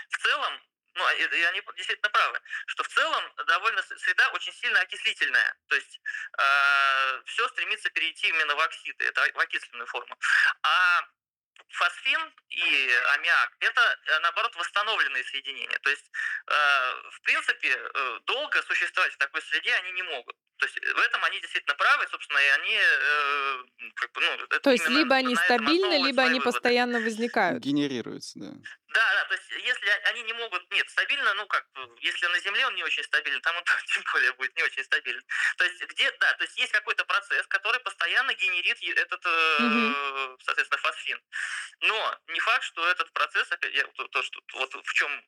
[0.09, 0.61] в целом
[0.93, 5.55] ну, и они действительно правы, что в целом довольно среда очень сильно окислительная.
[5.67, 6.01] То есть
[6.37, 10.17] э, все стремится перейти именно в оксиды, это в окисленную форму.
[10.63, 11.01] А
[11.69, 15.79] фосфин и аммиак– это, э, наоборот, восстановленные соединения.
[15.79, 16.05] То есть,
[16.47, 16.53] э,
[17.11, 20.35] в принципе, э, долго существовать в такой среде они не могут.
[20.57, 22.79] То есть в этом они действительно правы, собственно, и они
[23.95, 26.51] как бы, ну, То есть либо они стабильны, либо они выводы.
[26.51, 27.63] постоянно возникают.
[27.63, 28.51] Генерируются, да.
[28.93, 31.65] Да, да, то есть если они не могут, нет, стабильно, ну как,
[31.99, 35.23] если на Земле он не очень стабилен, там он тем более будет не очень стабилен.
[35.57, 40.37] То есть где, да, то есть есть какой-то процесс, который постоянно генерит этот, угу.
[40.43, 41.21] соответственно, фосфин.
[41.81, 45.25] Но не факт, что этот процесс, я, то, то, что, вот в чем,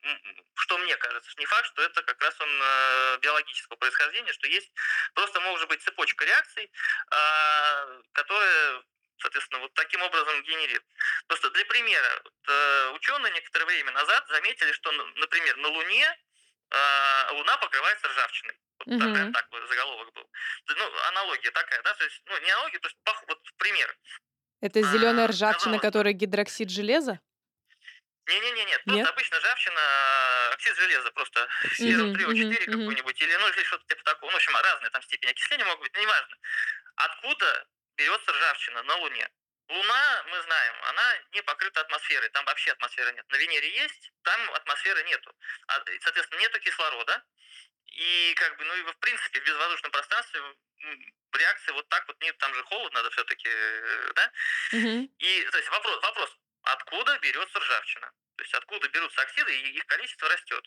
[0.56, 4.70] что мне кажется, не факт, что это как раз он э, биологического происхождения, что есть,
[5.14, 6.70] просто может быть цепочка реакций,
[7.10, 8.82] э, которая
[9.18, 10.82] соответственно, вот таким образом генерит.
[11.28, 16.18] Просто для примера, вот, э, ученые некоторое время назад заметили, что, например, на Луне
[16.70, 18.58] э, Луна покрывается ржавчиной.
[18.78, 19.32] Вот прям Мгм.
[19.32, 20.28] так вот заголовок был.
[20.68, 22.98] Ну, аналогия такая, да, то есть, ну, не аналогия, то есть,
[23.28, 23.96] вот пример.
[24.60, 27.20] Это зеленая А, ржавчина, которая гидроксид железа?
[28.26, 28.86] Не-не-не, нет, Нет?
[28.86, 32.96] просто обычно ржавчина, э, оксид железа, просто серум 3 о мгм, 4 мгм.
[32.96, 34.30] какой-нибудь, или, ну, или что-то типа такого.
[34.30, 36.36] Ну, в общем, разные там степени окисления могут быть, но неважно.
[36.96, 39.30] Откуда берется ржавчина на Луне?
[39.68, 43.26] Луна, мы знаем, она не покрыта атмосферой, там вообще атмосферы нет.
[43.30, 45.34] На Венере есть, там атмосферы нету.
[45.68, 47.24] А, соответственно, нету кислорода.
[47.86, 52.20] И как бы, ну и в принципе в безвоздушном пространстве м, реакции вот так вот
[52.20, 53.48] нет, там же холодно, надо все-таки,
[54.14, 54.32] да?
[54.72, 55.10] Мгм.
[55.18, 58.12] И то есть вопрос, вопрос, откуда берется ржавчина?
[58.36, 60.64] То есть откуда берутся оксиды, и их количество растет.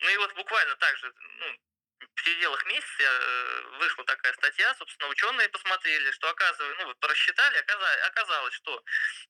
[0.00, 1.60] Ну и вот буквально так же, ну,
[2.00, 7.58] в пределах месяца э, вышла такая статья, собственно, ученые посмотрели, что оказывается, ну вот рассчитали,
[8.06, 8.82] оказалось, что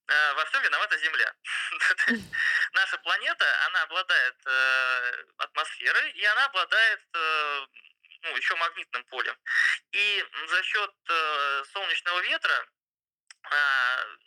[0.08, 1.34] э, во всем виновата Земля.
[2.08, 2.24] Есть
[2.72, 9.36] Наша планета, она обладает э, атмосферой, и она обладает ну, еще магнитным полем.
[9.92, 10.90] И за счет
[11.72, 12.66] солнечного ветра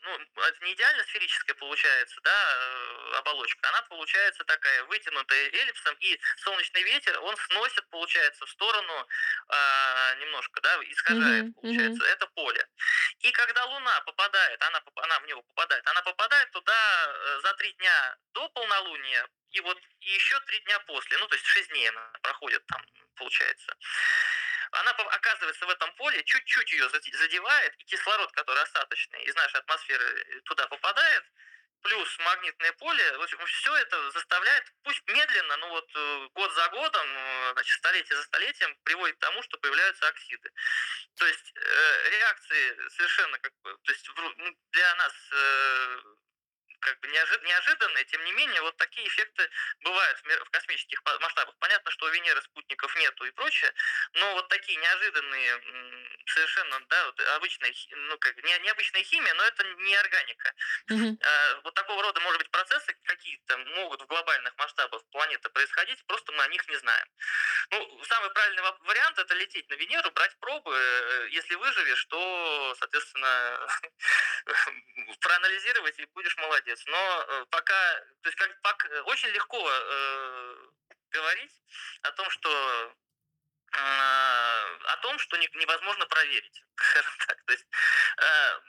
[0.02, 6.20] ну, это не идеально сферическая получается, да, э, оболочка, она получается такая вытянутая эллипсом, и
[6.38, 9.08] солнечный ветер, он сносит, получается, в сторону
[9.50, 12.68] а, немножко, да, искажает, Мгм, получается, это поле.
[13.20, 17.74] И когда Луна попадает, она, она в него попадает, она попадает туда э, за три
[17.74, 22.12] дня до полнолуния, и вот еще три дня после, ну, то есть шесть дней она
[22.22, 23.76] проходит там, получается
[24.72, 29.58] она оказывается в этом поле, чуть-чуть ее заде- задевает, и кислород, который остаточный из нашей
[29.58, 31.24] атмосферы э, туда попадает,
[31.82, 33.04] плюс магнитное поле,
[33.46, 38.24] все это заставляет, пусть медленно, но вот э, год за годом, э, значит, столетие за
[38.24, 40.52] столетием приводит к тому, что появляются оксиды.
[41.16, 46.02] То есть э, реакции совершенно как бы, то есть ну, для нас э,
[46.80, 49.50] как бы неожи- неожиданные, тем не менее, вот такие эффекты
[49.82, 51.56] бывают в, в космических масштабах.
[51.60, 53.74] Понятно, что у Венеры спутников нету и прочее,
[54.14, 55.62] но вот такие неожиданные,
[56.28, 60.54] совершенно, да, вот обычная, ну как, не, необычная химия, но это не органика.
[60.90, 61.18] Мгм.
[61.22, 66.32] Э, Вот такого рода, может быть, процессы какие-то могут в глобальных масштабах планеты происходить, просто
[66.34, 67.06] мы о них не знаем.
[67.72, 70.76] Ну, самый правильный ва- вариант это лететь на Венеру, брать пробы.
[70.76, 73.68] Э, Если выживешь, то, соответственно,
[75.22, 76.69] проанализировать и будешь молодец.
[76.88, 80.56] Но э, пока, то есть как, пак- очень легко э,
[81.12, 81.62] говорить
[82.04, 82.96] о том, что
[83.74, 87.44] э, о том, что не- невозможно проверить, скажем так.
[87.46, 87.68] То есть
[88.18, 88.60] э,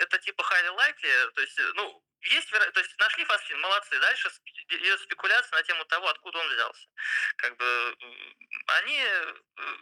[0.00, 3.98] это типа highly likely, то есть, э, ну, есть, то есть нашли фосфин, молодцы.
[3.98, 4.30] Дальше
[4.68, 6.88] идет спекуляция на тему того, откуда он взялся.
[7.36, 7.96] Как бы
[8.66, 9.76] они э, э,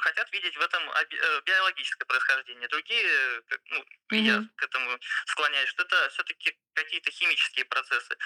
[0.00, 2.68] хотят видеть в этом э, биологическое происхождение.
[2.68, 8.16] Другие, э, ну, и я к этому склоняюсь, что это все-таки какие-то химические процессы.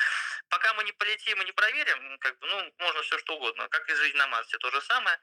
[0.48, 3.68] Пока мы не полетим и не проверим, как бы, ну, можно все что угодно.
[3.68, 5.18] Как и жизнь на Марсе, то же самое.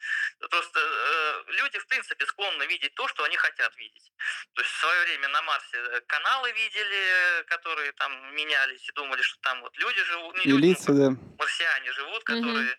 [0.50, 4.12] Просто э, люди, в принципе, склонны видеть то, что они хотят видеть.
[4.54, 9.22] То есть в свое время на Марсе э, каналы видели, которые там менялись, и думали,
[9.22, 11.10] что там вот люди живут, не люди, ну, лица, да.
[11.38, 12.78] марсиане живут, которые э,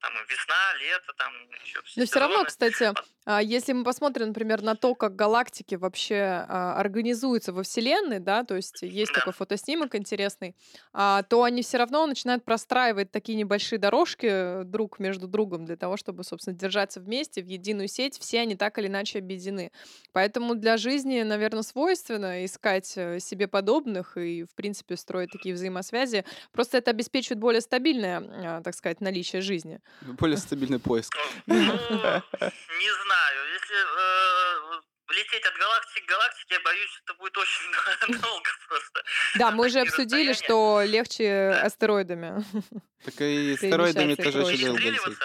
[0.00, 2.92] там весна, лето, там еще все Но все равно, кстати,
[3.26, 8.44] а, если мы посмотрим, например, на то, как галактики вообще а, организуются во Вселенной, да,
[8.44, 9.20] то есть есть Да.
[9.20, 10.56] такой фотоснимок интересный,
[10.92, 15.76] а, то они все равно начинают простраивать такие небольшие дорожки э, друг между другом для
[15.76, 18.18] того, чтобы, собственно, держаться вместе в единую сеть.
[18.18, 19.70] Все они так или иначе объединены.
[20.12, 26.24] Поэтому для жизни, наверное, свойственно искать э, себе подобных и, в принципе, строить такие взаимосвязи.
[26.52, 29.80] Просто это обеспечивает более стабильное, а, так сказать, наличие жизни.
[30.02, 31.12] Более стабильный поиск.
[31.46, 33.38] Ну, не знаю.
[33.52, 34.80] Если э,
[35.16, 39.02] лететь от галактики к галактике, я боюсь, это будет очень долго просто.
[39.38, 41.62] Да, мы уже обсудили, что легче Да.
[41.62, 42.44] астероидами.
[43.02, 45.18] Так и стероидами Перемещаться тоже очень долго лететь.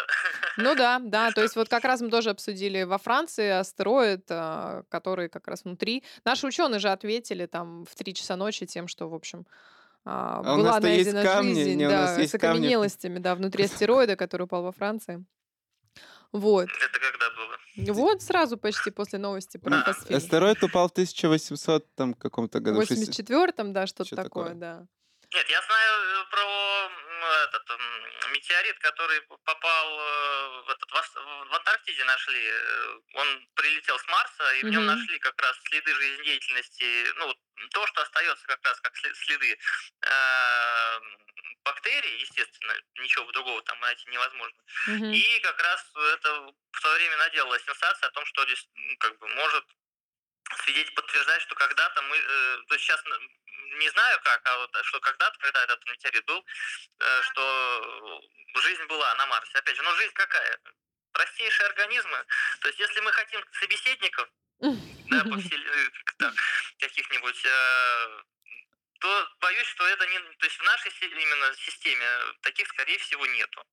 [0.58, 4.84] Ну да, да, то есть вот как раз мы тоже обсудили во Франции астероид, а,
[4.90, 6.02] который как раз внутри.
[6.24, 9.46] Наши ученые же ответили там в 3 часа ночи тем, что, в общем,
[10.06, 12.38] а, А у была нас-то есть найдена камни, жизнь, не, у нас да, есть с
[12.40, 12.58] камни.
[12.60, 15.26] окаменелостями, да, внутри астероида, который упал во Франции.
[16.32, 16.68] Вот.
[16.70, 17.94] Это когда было?
[17.94, 20.16] Вот сразу почти после новости про фосфин.
[20.16, 22.82] Астероид упал в 1800 там каком-то году.
[22.82, 24.60] в шесть- 84-м, да, что-то Что такое, такое?
[24.60, 24.88] да.
[25.34, 26.42] Нет, я знаю э, про
[27.44, 27.64] этот
[28.36, 32.46] метеорит, который попал э, в, этот, в Антарктиде нашли.
[32.48, 37.34] Э, Он прилетел с Марса, и в нем нашли как раз следы жизнедеятельности, ну,
[37.72, 39.58] то, что остается как раз как след- следы
[40.02, 41.00] э,
[41.64, 44.64] бактерий, естественно, ничего другого там найти невозможно.
[44.88, 45.12] Мгм.
[45.12, 49.18] И как раз это в то время наделала сенсация о том, что здесь м, как
[49.20, 49.66] бы может
[50.64, 53.04] свидетель подтверждает, что когда-то мы, э, то есть сейчас
[53.78, 56.46] не знаю как, а вот что когда-то, когда этот метеорит был,
[57.00, 58.22] э, что
[58.62, 59.58] жизнь была на Марсе.
[59.58, 60.60] Опять же, ну жизнь какая?
[61.12, 62.26] Простейшие организмы.
[62.62, 64.30] То есть если мы хотим собеседников,
[64.60, 66.32] да, э,
[66.80, 68.24] каких-нибудь э,
[69.00, 70.20] то боюсь, что это не...
[70.20, 72.06] То есть в нашей именно системе
[72.42, 73.64] таких, скорее всего, нету.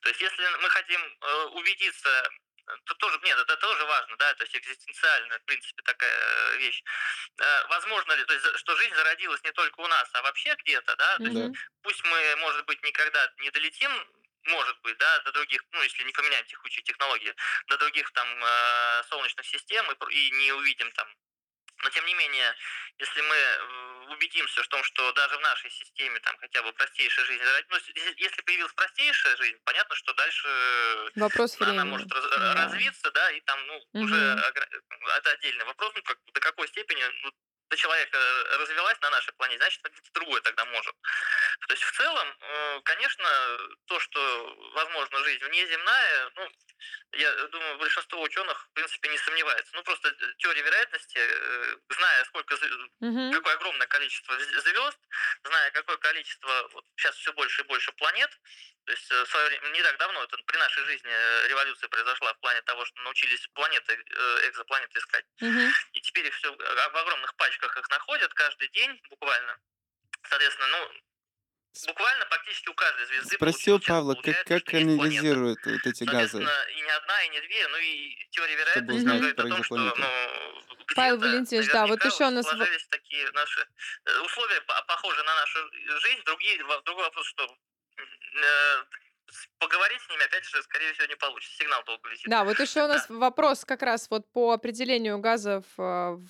[0.00, 2.30] То есть если мы хотим э, убедиться
[2.84, 6.82] то тоже, нет, это тоже важно, да, то есть экзистенциальная, в принципе, такая э, вещь.
[7.38, 10.96] Э, возможно ли, то есть, что жизнь зародилась не только у нас, а вообще где-то,
[10.96, 13.90] да, то есть, пусть мы, может быть, никогда не долетим
[14.46, 17.34] может быть, да, до других, ну, если не поменяем текущие технологии,
[17.68, 21.08] до других там э, солнечных систем и, и не увидим там
[21.84, 22.54] но тем не менее,
[22.98, 27.26] если мы э, убедимся в том, что даже в нашей системе там хотя бы простейшая
[27.26, 27.76] жизнь, ну,
[28.16, 30.48] если появилась простейшая жизнь, понятно, что дальше
[31.16, 31.90] Вопрос она времени.
[31.90, 32.54] может раз, да.
[32.54, 34.04] развиться, да, и там, ну, угу.
[34.04, 37.32] уже это отдельный вопрос, ну, как, до какой степени ну,
[37.68, 38.18] до человека
[38.58, 40.94] развилась на нашей планете, значит, где-то другое тогда может.
[41.66, 46.50] То есть в целом, э, конечно, то, что возможно жизнь внеземная, ну,
[47.12, 49.74] я думаю, большинство ученых, в принципе, не сомневается.
[49.74, 53.32] Ну, просто теория вероятности, э, зная, сколько, угу.
[53.32, 54.98] какое огромное количество звезд,
[55.44, 58.30] зная, какое количество, вот сейчас все больше и больше планет,
[58.84, 61.10] то есть э, в свое время, не так давно, это при нашей жизни
[61.48, 63.94] революция произошла в плане того, что научились планеты,
[64.48, 65.24] экзопланеты искать.
[65.40, 65.72] Угу.
[65.92, 69.58] И теперь их все в огромных пачках их находят каждый день буквально.
[70.28, 70.90] Соответственно, ну,
[71.86, 76.38] Буквально практически у каждой звезды Спросил Павла, как, как анализируют вот эти газы?
[76.38, 79.94] И не одна, и не две, ну и теория вероятности говорит о том, что ну,
[80.94, 82.46] Павел Валентинович, да, вот еще у нас...
[82.46, 83.66] сложились такие наши
[84.04, 85.58] э, условия, похожие на нашу
[86.00, 86.22] жизнь.
[86.24, 87.56] Другие, другой вопрос, что
[87.98, 88.84] э,
[89.58, 91.56] поговорить с ними, опять же, скорее всего, не получится.
[91.58, 92.26] Сигнал долго летит.
[92.28, 93.14] Да, вот еще у нас да.
[93.14, 95.82] вопрос как раз вот по определению газов э,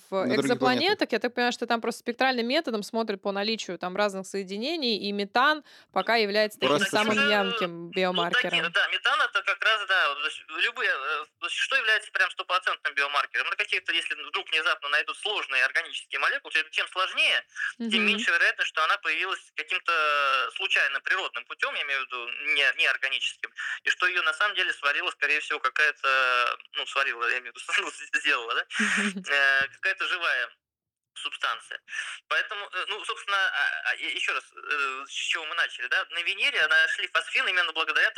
[0.09, 1.11] в На экзопланетах.
[1.11, 5.11] Я так понимаю, что там просто спектральным методом смотрят по наличию там разных соединений, и
[5.11, 8.57] метан пока является таким просто самым уже, ярким биомаркером.
[8.57, 10.15] Ну, такие, да, метан это как раз, да,
[10.61, 13.47] любые, э, что является прям стопроцентным биомаркером?
[13.49, 17.43] Ну, какие-то, если вдруг внезапно найдут сложные органические молекулы, чем сложнее,
[17.79, 17.89] угу.
[17.89, 22.73] тем меньше вероятность, что она появилась каким-то случайным природным путем, я имею в виду не,
[22.77, 23.51] не органическим,
[23.83, 27.57] и что ее на самом деле сварила, скорее всего, какая-то, ну, сварила, я имею в
[27.57, 28.65] виду, сделала, да,
[29.31, 30.49] э, какая-то живая
[31.17, 31.79] субстанция.
[32.27, 36.21] Поэтому, э, ну, собственно, а, а, еще раз, э, с чего мы начали, да, на
[36.23, 38.11] Венере нашли фосфин именно благодаря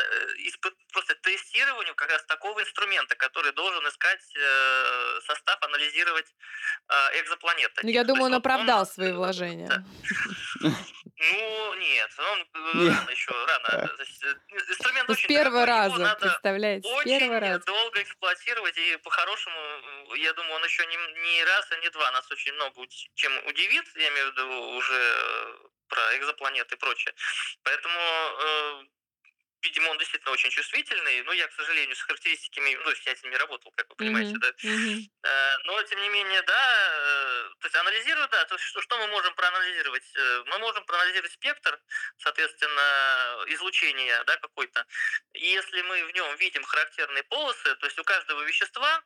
[0.92, 4.22] просто тестированию как раз такого инструмента, который должен искать
[5.26, 6.34] состав, анализировать
[7.22, 7.82] экзопланеты.
[7.84, 9.86] Ну, я думаю, он оправдал он, свои вложения.
[11.20, 12.40] Ну, нет, он
[12.76, 12.94] нет.
[12.96, 13.92] рано еще, рано.
[13.98, 14.34] Э,
[14.70, 17.66] инструмент ну, очень первого раза, представляете, с первого раза.
[17.66, 19.58] долго эксплуатировать, и по-хорошему,
[20.16, 23.86] я думаю, он еще не, не раз, а не два нас очень много чем удивит,
[23.96, 25.56] я имею в виду уже э,
[25.88, 27.14] про экзопланеты и прочее.
[27.64, 28.84] Поэтому э,
[29.62, 33.16] видимо, он действительно очень чувствительный, но я, к сожалению, с характеристиками, ну, то есть я
[33.16, 34.40] с ними работал, как вы понимаете, mm-hmm.
[34.40, 34.54] да.
[34.70, 35.58] Mm-hmm.
[35.66, 39.08] Но, тем не менее, да, э, то есть анализируя, да, то есть что, что мы
[39.08, 40.04] можем проанализировать?
[40.16, 41.80] Э, мы можем проанализировать спектр,
[42.18, 44.86] соответственно, излучения, да, какой-то.
[45.34, 49.04] И если мы в нем видим характерные полосы, то есть у каждого вещества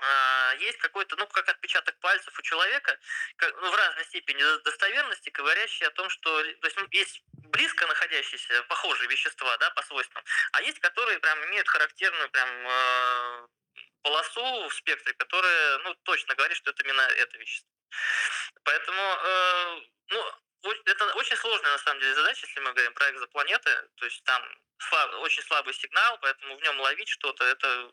[0.00, 2.96] а, есть какой-то, ну, как отпечаток пальцев у человека,
[3.36, 7.86] как, ну, в разной степени достоверности, говорящий о том, что то есть, ну, есть близко
[7.86, 13.46] находящиеся похожие вещества, да, по свойствам, а есть, которые прям имеют характерную прям э,
[14.02, 17.70] полосу в спектре, которая, ну, точно говорит, что это именно это вещество.
[18.64, 20.32] Поэтому, э, ну,
[20.84, 24.42] это очень сложная, на самом деле, задача, если мы говорим про экзопланеты, то есть там
[24.78, 27.92] слаб, очень слабый сигнал, поэтому в нем ловить что-то, это.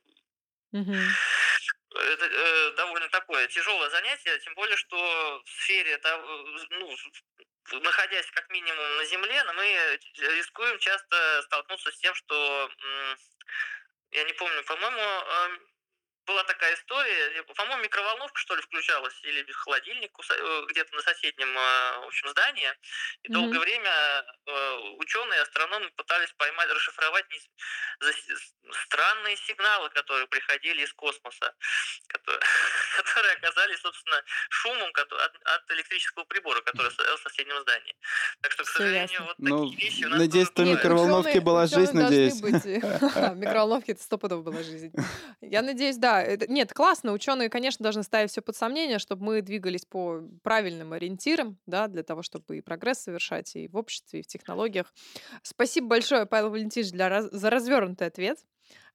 [1.97, 5.97] Это э, довольно такое тяжелое занятие, тем более, что в сфере,
[6.71, 6.97] ну,
[7.71, 12.69] находясь как минимум на Земле, но мы рискуем часто столкнуться с тем, что,
[14.11, 15.59] я не помню, по-моему,
[16.25, 21.99] была такая история, по-моему, микроволновка, что ли, включалась, или холодильник э, где-то на соседнем, э,
[22.01, 22.69] в общем, здании.
[23.23, 23.33] И mm-hmm.
[23.33, 23.91] долгое время
[24.45, 27.25] э, ученые, астрономы пытались поймать, расшифровать
[28.87, 31.53] странные сигналы, которые приходили из космоса,
[32.07, 32.41] которые,
[32.97, 37.95] которые оказались, собственно, шумом от электрического прибора, который стоял в соседнем здании.
[38.41, 41.93] Так что, к сожалению, вот ну, такие вещи у нас Надеюсь, там микроволновке была жизнь,
[41.93, 42.41] надеюсь.
[42.41, 44.91] Микроволновки это стопудово была жизнь.
[45.41, 47.13] Я надеюсь, да, это, нет, классно.
[47.13, 52.03] Ученые, конечно, должны ставить все под сомнение, чтобы мы двигались по правильным ориентирам, да, для
[52.03, 54.93] того, чтобы и прогресс совершать и в обществе, и в технологиях.
[55.43, 58.39] Спасибо большое, Павел Валентинович, для, за развернутый ответ.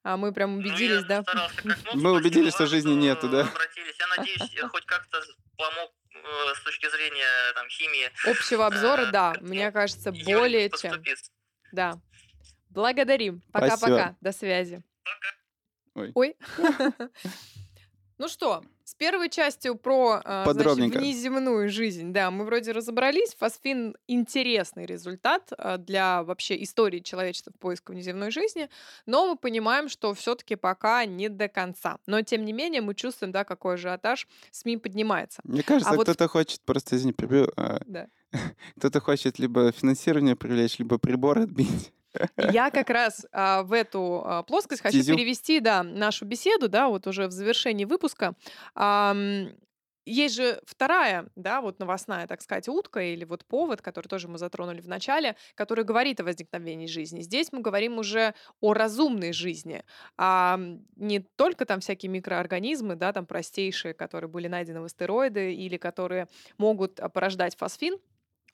[0.03, 1.23] А мы прям Ну, убедились, я да?
[1.63, 1.77] мог.
[1.93, 3.41] Мы убедились, что жизни нету, да?
[3.41, 3.95] Обратились.
[3.99, 5.21] Я надеюсь, я хоть как-то
[5.57, 8.09] помог э, с точки зрения там химии.
[8.27, 11.03] Общего обзора, э, да, мне ну, кажется, более чем.
[11.71, 12.01] Да.
[12.69, 13.41] Благодарим.
[13.51, 14.15] Пока-пока.
[14.21, 14.81] До связи.
[15.95, 16.11] Ой.
[16.15, 16.35] Ой.
[18.21, 23.33] Ну что, с первой частью про а, значит, внеземную жизнь, да, мы вроде разобрались.
[23.39, 28.69] Фосфин интересный результат а, для вообще истории человечества в поиске внеземной жизни,
[29.07, 31.97] но мы понимаем, что все-таки пока не до конца.
[32.05, 35.41] Но тем не менее мы чувствуем, да, какой ажиотаж СМИ поднимается.
[35.43, 38.05] Мне кажется, А вот- кто-то хочет, просто извини, прибью, а, Да.
[38.77, 41.91] кто-то хочет либо финансирование привлечь, либо прибор отбить.
[42.37, 45.15] Я как раз а, в эту а, плоскость хочу Стезю.
[45.15, 48.35] перевести, да, нашу беседу, да, вот уже в завершении выпуска.
[48.75, 49.49] Ам,
[50.05, 54.39] есть же вторая, да, вот новостная, так сказать, утка или вот повод, который тоже мы
[54.39, 57.21] затронули в начале, который говорит о возникновении жизни.
[57.21, 59.83] Здесь мы говорим уже о разумной жизни,
[60.17, 60.59] а
[60.95, 66.27] не только там всякие микроорганизмы, да, там простейшие, которые были найдены в астероиды или которые
[66.57, 67.99] могут а, порождать фосфин,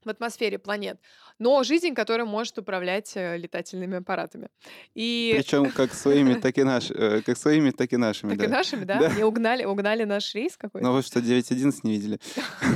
[0.07, 0.99] в атмосфере планет,
[1.39, 4.49] но жизнь, которая может управлять э, летательными аппаратами.
[4.95, 8.31] И Причем как своими, так и наши, э, как своими, так и нашими.
[8.31, 8.57] так и да.
[8.57, 8.99] нашими, да?
[8.99, 9.09] Да.
[9.13, 10.85] Не угнали, угнали наш рейс какой-то.
[10.85, 12.19] Но вы что, 9.11 не видели?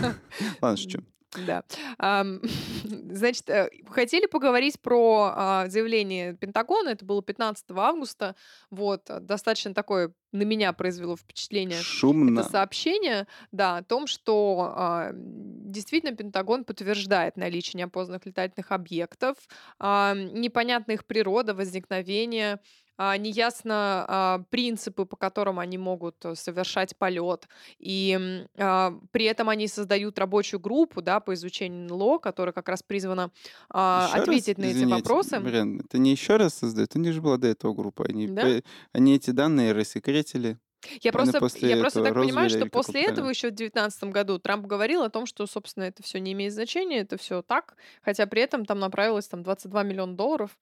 [0.62, 1.04] Ладно, шучу.
[1.46, 1.64] Да.
[2.84, 6.90] Значит, э, хотели поговорить про а, заявление Пентагона.
[6.90, 8.36] Это было 15 августа.
[8.70, 11.82] Вот, э, достаточно такое на меня произвело впечатление.
[11.82, 12.40] Шумно.
[12.40, 19.38] Это сообщение, да, о том, что а, действительно Пентагон подтверждает наличие неопознанных летательных объектов,
[19.80, 22.60] а, непонятна их природа, возникновение,
[22.91, 27.48] а, неясно а, принципы, по которым они могут э, совершать полет,
[27.80, 32.84] и а, при этом они создают рабочую группу, да, по изучению НЛО, которая как раз
[32.84, 33.32] призвана
[33.70, 35.40] а, Ещё раз, ответить на эти извините, вопросы.
[35.40, 38.06] Марьяна, это не еще раз создают, у них же была до этого группа.
[38.08, 38.62] Они, Да?
[38.94, 40.58] они эти данные рассекретили.
[41.02, 44.66] Я Они просто, я просто так понимаю, что после этого еще в 2019 году Трамп
[44.66, 48.42] говорил о том, что, собственно, это все не имеет значения, это все так, хотя при
[48.42, 50.58] этом там направилось там 22 миллиона долларов.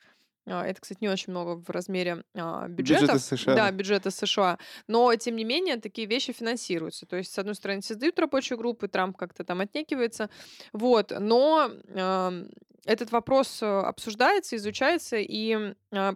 [0.50, 3.22] А, Это, кстати, не очень много в размере а, Бюджета бюджетов.
[3.22, 3.56] США.
[3.56, 4.58] Да, бюджета США.
[4.88, 7.06] Но, тем не менее, такие вещи финансируются.
[7.06, 10.30] То есть, с одной стороны, создают рабочую группу, и Трамп как-то там отнекивается.
[10.74, 11.14] Вот.
[11.18, 11.72] Но
[12.86, 16.16] этот вопрос э, обсуждается, изучается, и а,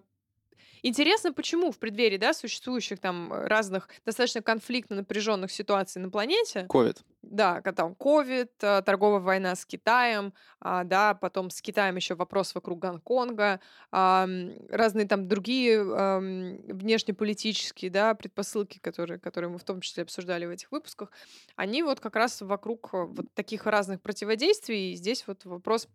[0.86, 7.04] Интересно, почему в преддверии да, существующих там разных достаточно конфликтно напряженных ситуаций на планете, Ковид.
[7.22, 12.54] да, там ковид, а, торговая война с Китаем, а, да, потом с Китаем еще вопрос
[12.54, 13.62] вокруг Гонконга,
[13.92, 20.50] ам, разные там другие внешнеполитические, да, предпосылки, которые, которые мы в том числе обсуждали в
[20.50, 21.12] этих выпусках,
[21.56, 25.88] они вот как раз вокруг э, вот таких разных противодействий, и здесь вот вопрос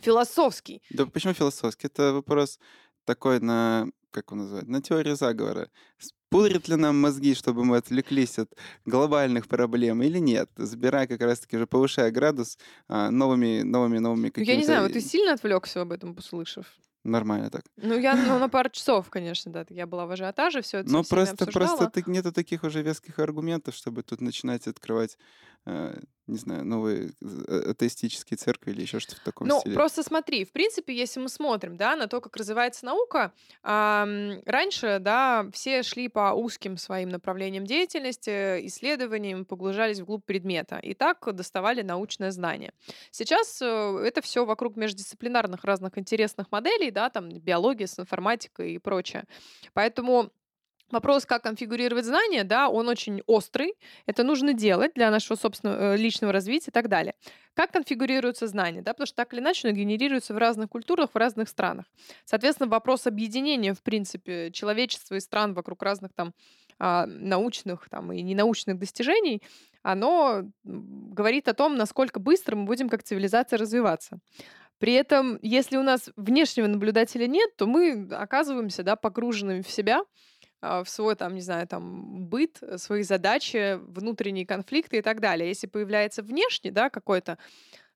[0.00, 0.80] философский.
[0.88, 1.88] Да почему философский?
[1.88, 2.58] Это вопрос
[3.04, 5.68] такой на, как его называют, на теорию заговора.
[6.30, 8.48] Пудрит ли нам мозги, чтобы мы отвлеклись от
[8.86, 10.50] глобальных проблем или нет?
[10.56, 12.58] Забирая как раз-таки уже повышая градус
[12.88, 14.50] а, новыми, новыми, новыми Ну, какими-то...
[14.52, 16.66] я не знаю, вот ты сильно отвлекся об этом, услышав?
[17.04, 17.62] Нормально так.
[17.76, 19.64] Ну, я ну, на пару часов, конечно, да.
[19.70, 21.76] Я была в ажиотаже, все это Но со всеми просто, обсуждала.
[21.76, 25.16] просто так- нету таких уже веских аргументов, чтобы тут начинать открывать,
[26.26, 29.74] не знаю, новые э, атеистические церкви или еще что-то в таком Ну, стиле.
[29.74, 34.98] просто смотри, в принципе, если мы смотрим, да, на то, как развивается наука, ам, раньше,
[35.00, 41.82] да, все шли по узким своим направлениям деятельности, исследованиям, погружались вглубь предмета, и так доставали
[41.82, 42.72] научное знание.
[43.12, 43.66] Сейчас э,
[44.04, 49.24] это все вокруг междисциплинарных разных интересных моделей, да, там биология с информатикой и прочее.
[49.74, 50.30] Поэтому
[50.90, 53.74] Вопрос, как конфигурировать знания, да, он очень острый.
[54.06, 57.14] Это нужно делать для нашего собственного э, личного развития и так далее.
[57.54, 61.16] Как конфигурируются знания, да, потому что так или иначе оно генерируется в разных культурах, в
[61.16, 61.86] разных странах.
[62.24, 66.34] Соответственно, вопрос объединения, в принципе, человечества и стран вокруг разных там
[66.78, 69.42] а, научных там, и ненаучных достижений,
[69.82, 74.18] оно говорит о том, насколько быстро мы будем как цивилизация развиваться.
[74.78, 80.02] При этом, если у нас внешнего наблюдателя нет, то мы оказываемся да, погруженными в себя,
[80.62, 85.48] в свой, там, не знаю, там, быт, э, свои задачи, внутренние конфликты и так далее.
[85.48, 87.38] Если появляется внешний, да, какой-то,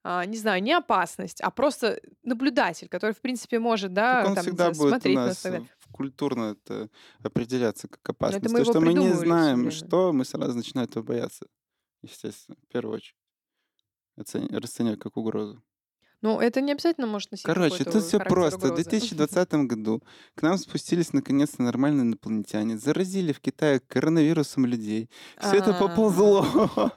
[0.02, 4.34] а, не знаю, не опасность, а просто наблюдатель, который, в принципе, может, да, Так он
[4.34, 6.88] там, всегда знаю, будет у смотреть на нас в- культурно это
[7.22, 8.52] определяться как опасность.
[8.52, 11.46] мы То, что мы не знаем, что, мы сразу начинаем этого бояться.
[12.02, 13.16] Естественно, в первую очередь.
[14.16, 15.62] Расценивать как угрозу.
[16.22, 18.58] Ну, это не обязательно может носить Короче, тут все просто.
[18.58, 18.84] В угрозы.
[18.90, 20.02] 2020 году
[20.34, 25.08] к нам спустились наконец-то нормальные инопланетяне, заразили в Китае коронавирусом людей.
[25.40, 25.78] Все это А.
[25.78, 26.46] поползло.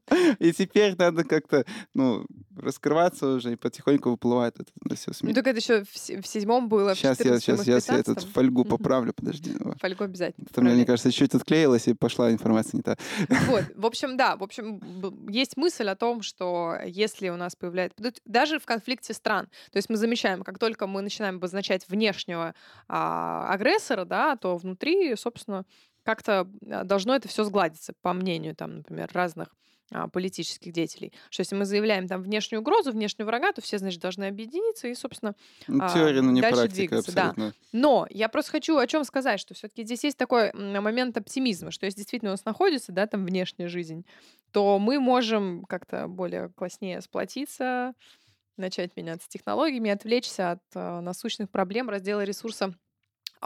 [0.38, 1.64] И теперь надо как-то,
[1.94, 2.26] ну,
[2.56, 6.68] раскрываться уже, и потихоньку выплывает это на все Ну, так это еще в, в седьмом
[6.68, 8.32] было, в Сейчас я, 14 и сейчас, сейчас я этот 15.
[8.32, 9.54] фольгу поправлю, подожди.
[9.58, 10.46] ну, Фольгу обязательно.
[10.52, 12.96] Там, мне кажется, чуть отклеилась, и пошла информация не та.
[13.46, 14.80] Вот, в общем, да, в общем,
[15.28, 17.96] есть мысль о том, что если у нас появляется...
[18.24, 22.54] Даже в конфликте стран, то есть мы замечаем, как только мы начинаем обозначать внешнего
[22.88, 25.64] а, агрессора, да, то внутри, собственно,
[26.04, 29.48] как-то а, должно это все сгладиться, по мнению, там, например, разных
[30.12, 31.12] политических деятелей.
[31.30, 34.94] Что если мы заявляем там внешнюю угрозу, внешнего врага, то все, значит, должны объединиться и,
[34.94, 35.34] собственно,
[35.68, 37.28] Ну, А, теория, но не дальше практика двигаться, да.
[37.30, 37.54] абсолютно.
[37.72, 41.86] но я просто хочу о чем сказать, что все-таки здесь есть такой момент оптимизма, что
[41.86, 44.04] если действительно у нас находится, да, там внешняя жизнь,
[44.52, 47.94] то мы можем как-то более класснее сплотиться,
[48.56, 52.74] начать меняться технологиями, отвлечься от э, насущных проблем раздела ресурса а,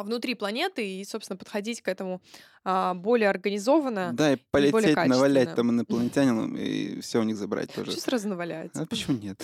[0.03, 2.21] внутри планеты и, собственно, подходить к этому
[2.65, 4.11] а, более организованно.
[4.13, 5.57] Да, и более полететь, навалять качественно.
[5.57, 7.93] там инопланетянам и все у них забрать тоже.
[7.93, 8.83] Что сразу наваляется?
[8.83, 9.43] А почему нет?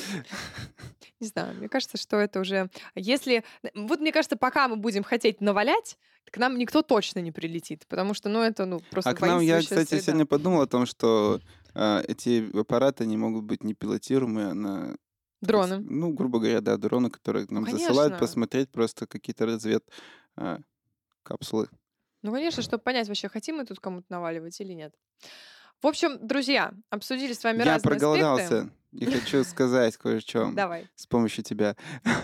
[1.21, 2.69] Не знаю, мне кажется, что это уже...
[2.95, 3.45] Если...
[3.75, 5.97] Вот мне кажется, пока мы будем хотеть навалять,
[6.31, 9.41] к нам никто точно не прилетит, потому что, ну, это, ну, просто А к нам,
[9.41, 10.03] я, кстати, среда.
[10.03, 11.41] сегодня подумал о том, что
[11.75, 14.97] а, эти аппараты не могут быть непилотируемые а на...
[15.41, 15.79] Дроны.
[15.79, 17.89] Ну, грубо говоря, да, дроны, которые нам Конечно.
[17.89, 19.85] засылают посмотреть просто какие-то развед
[20.37, 20.59] а,
[21.23, 21.69] капсулы.
[22.23, 24.95] Ну, конечно, чтобы понять вообще, хотим мы тут кому-то наваливать или нет.
[25.83, 28.71] В общем, друзья, обсудили с вами Я разные аспекты.
[28.93, 30.87] И хочу сказать кое-что Давай.
[30.95, 31.77] с помощью тебя.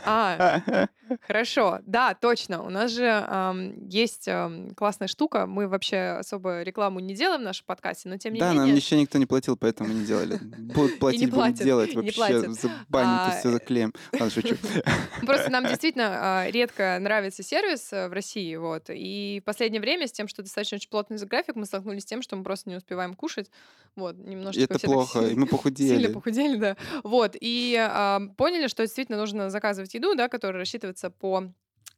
[0.04, 0.60] А,
[1.26, 1.80] хорошо.
[1.86, 2.62] Да, точно.
[2.62, 5.46] У нас же ам, есть ам, классная штука.
[5.46, 8.76] Мы вообще особо рекламу не делаем в нашем подкасте, но тем не Да, нам менее...
[8.76, 10.38] еще никто не платил, поэтому не делали.
[10.58, 12.12] Будут платить, будут платят, делать не вообще.
[12.14, 12.52] платят.
[12.52, 13.94] Забанить А, все заклеим.
[14.12, 14.56] Ладно, шучу.
[15.26, 18.84] Просто нам действительно а, редко нравится сервис э, в России, вот.
[18.90, 22.22] И в последнее время с тем, что достаточно очень плотный график, мы столкнулись с тем,
[22.22, 23.50] что мы просто не успеваем кушать.
[23.96, 26.57] Вот, И немножечко это плохо, и мы Сильно похудели.
[26.58, 26.76] Да.
[27.04, 31.52] Вот, и а, поняли, что действительно нужно заказывать еду, да, которая рассчитывается по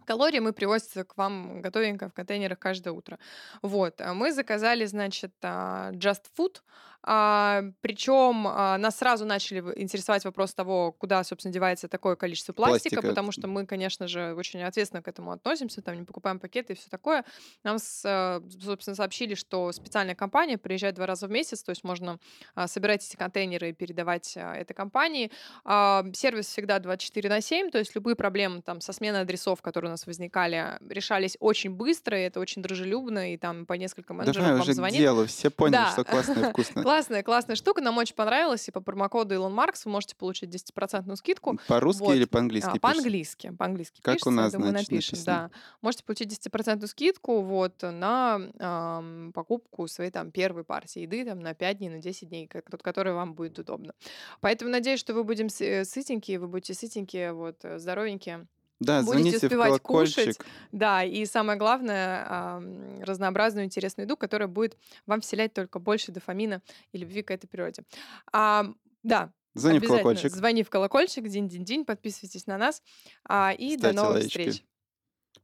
[0.04, 3.18] калориям и привозится к вам готовенько в контейнерах каждое утро.
[3.62, 6.62] Вот, а мы заказали, значит, а, Just Food,
[7.02, 13.08] причем нас сразу начали интересовать вопрос того, куда, собственно, девается такое количество пластика, Пластика.
[13.08, 16.76] потому что мы, конечно же, очень ответственно к этому относимся, там не покупаем пакеты и
[16.76, 17.24] все такое.
[17.64, 22.18] Нам, э, собственно, сообщили, что специальная компания приезжает два раза в месяц, то есть можно
[22.54, 25.30] а, собирать эти контейнеры и передавать а, этой компании.
[25.64, 29.90] А, Сервис всегда 24 на 7, то есть любые проблемы там со сменой адресов, которые
[29.90, 34.36] у нас возникали, решались очень быстро, и это очень дружелюбно, и там по несколько менеджеров
[34.38, 34.98] Давай вам уже к звонит.
[34.98, 35.26] делу.
[35.26, 35.92] Все поняли, Да.
[35.92, 36.82] что классно и вкусно.
[36.90, 41.14] Классная, классная штука, нам очень понравилась, и по промокоду Илон Маркс вы можете получить 10%
[41.14, 41.56] скидку.
[41.68, 42.16] По-русски Вот.
[42.16, 42.80] или А, по-английски пишешь?
[42.80, 45.50] по-английски, по-английски Как у пишется, нас, думаю, значит, напишем, написано.
[45.52, 45.58] да.
[45.82, 51.54] Можете получить 10% скидку вот на ам, покупку своей там первой партии еды там на
[51.54, 53.92] 5 дней, на 10 дней, который вам будет удобно.
[54.40, 58.48] Поэтому надеюсь, что вы будем э, сытенькие, вы будете сытенькие, вот, э, здоровенькие.
[58.80, 60.14] Да, Будете звоните в успевать кушать.
[60.14, 60.46] колокольчик.
[60.72, 62.60] Да, и самое главное,
[63.02, 64.76] разнообразную интересную еду, которая будет
[65.06, 66.62] вам вселять только больше дофамина
[66.92, 67.84] и любви к этой природе.
[68.32, 70.32] Ам, да, Звони в колокольчик.
[70.32, 72.82] звони в колокольчик, динь-динь-динь, подписывайтесь на нас,
[73.24, 74.28] а, и до Ставьте новых лайки.
[74.28, 74.64] встреч.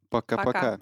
[0.09, 0.53] Пока-пока.
[0.53, 0.81] Пока.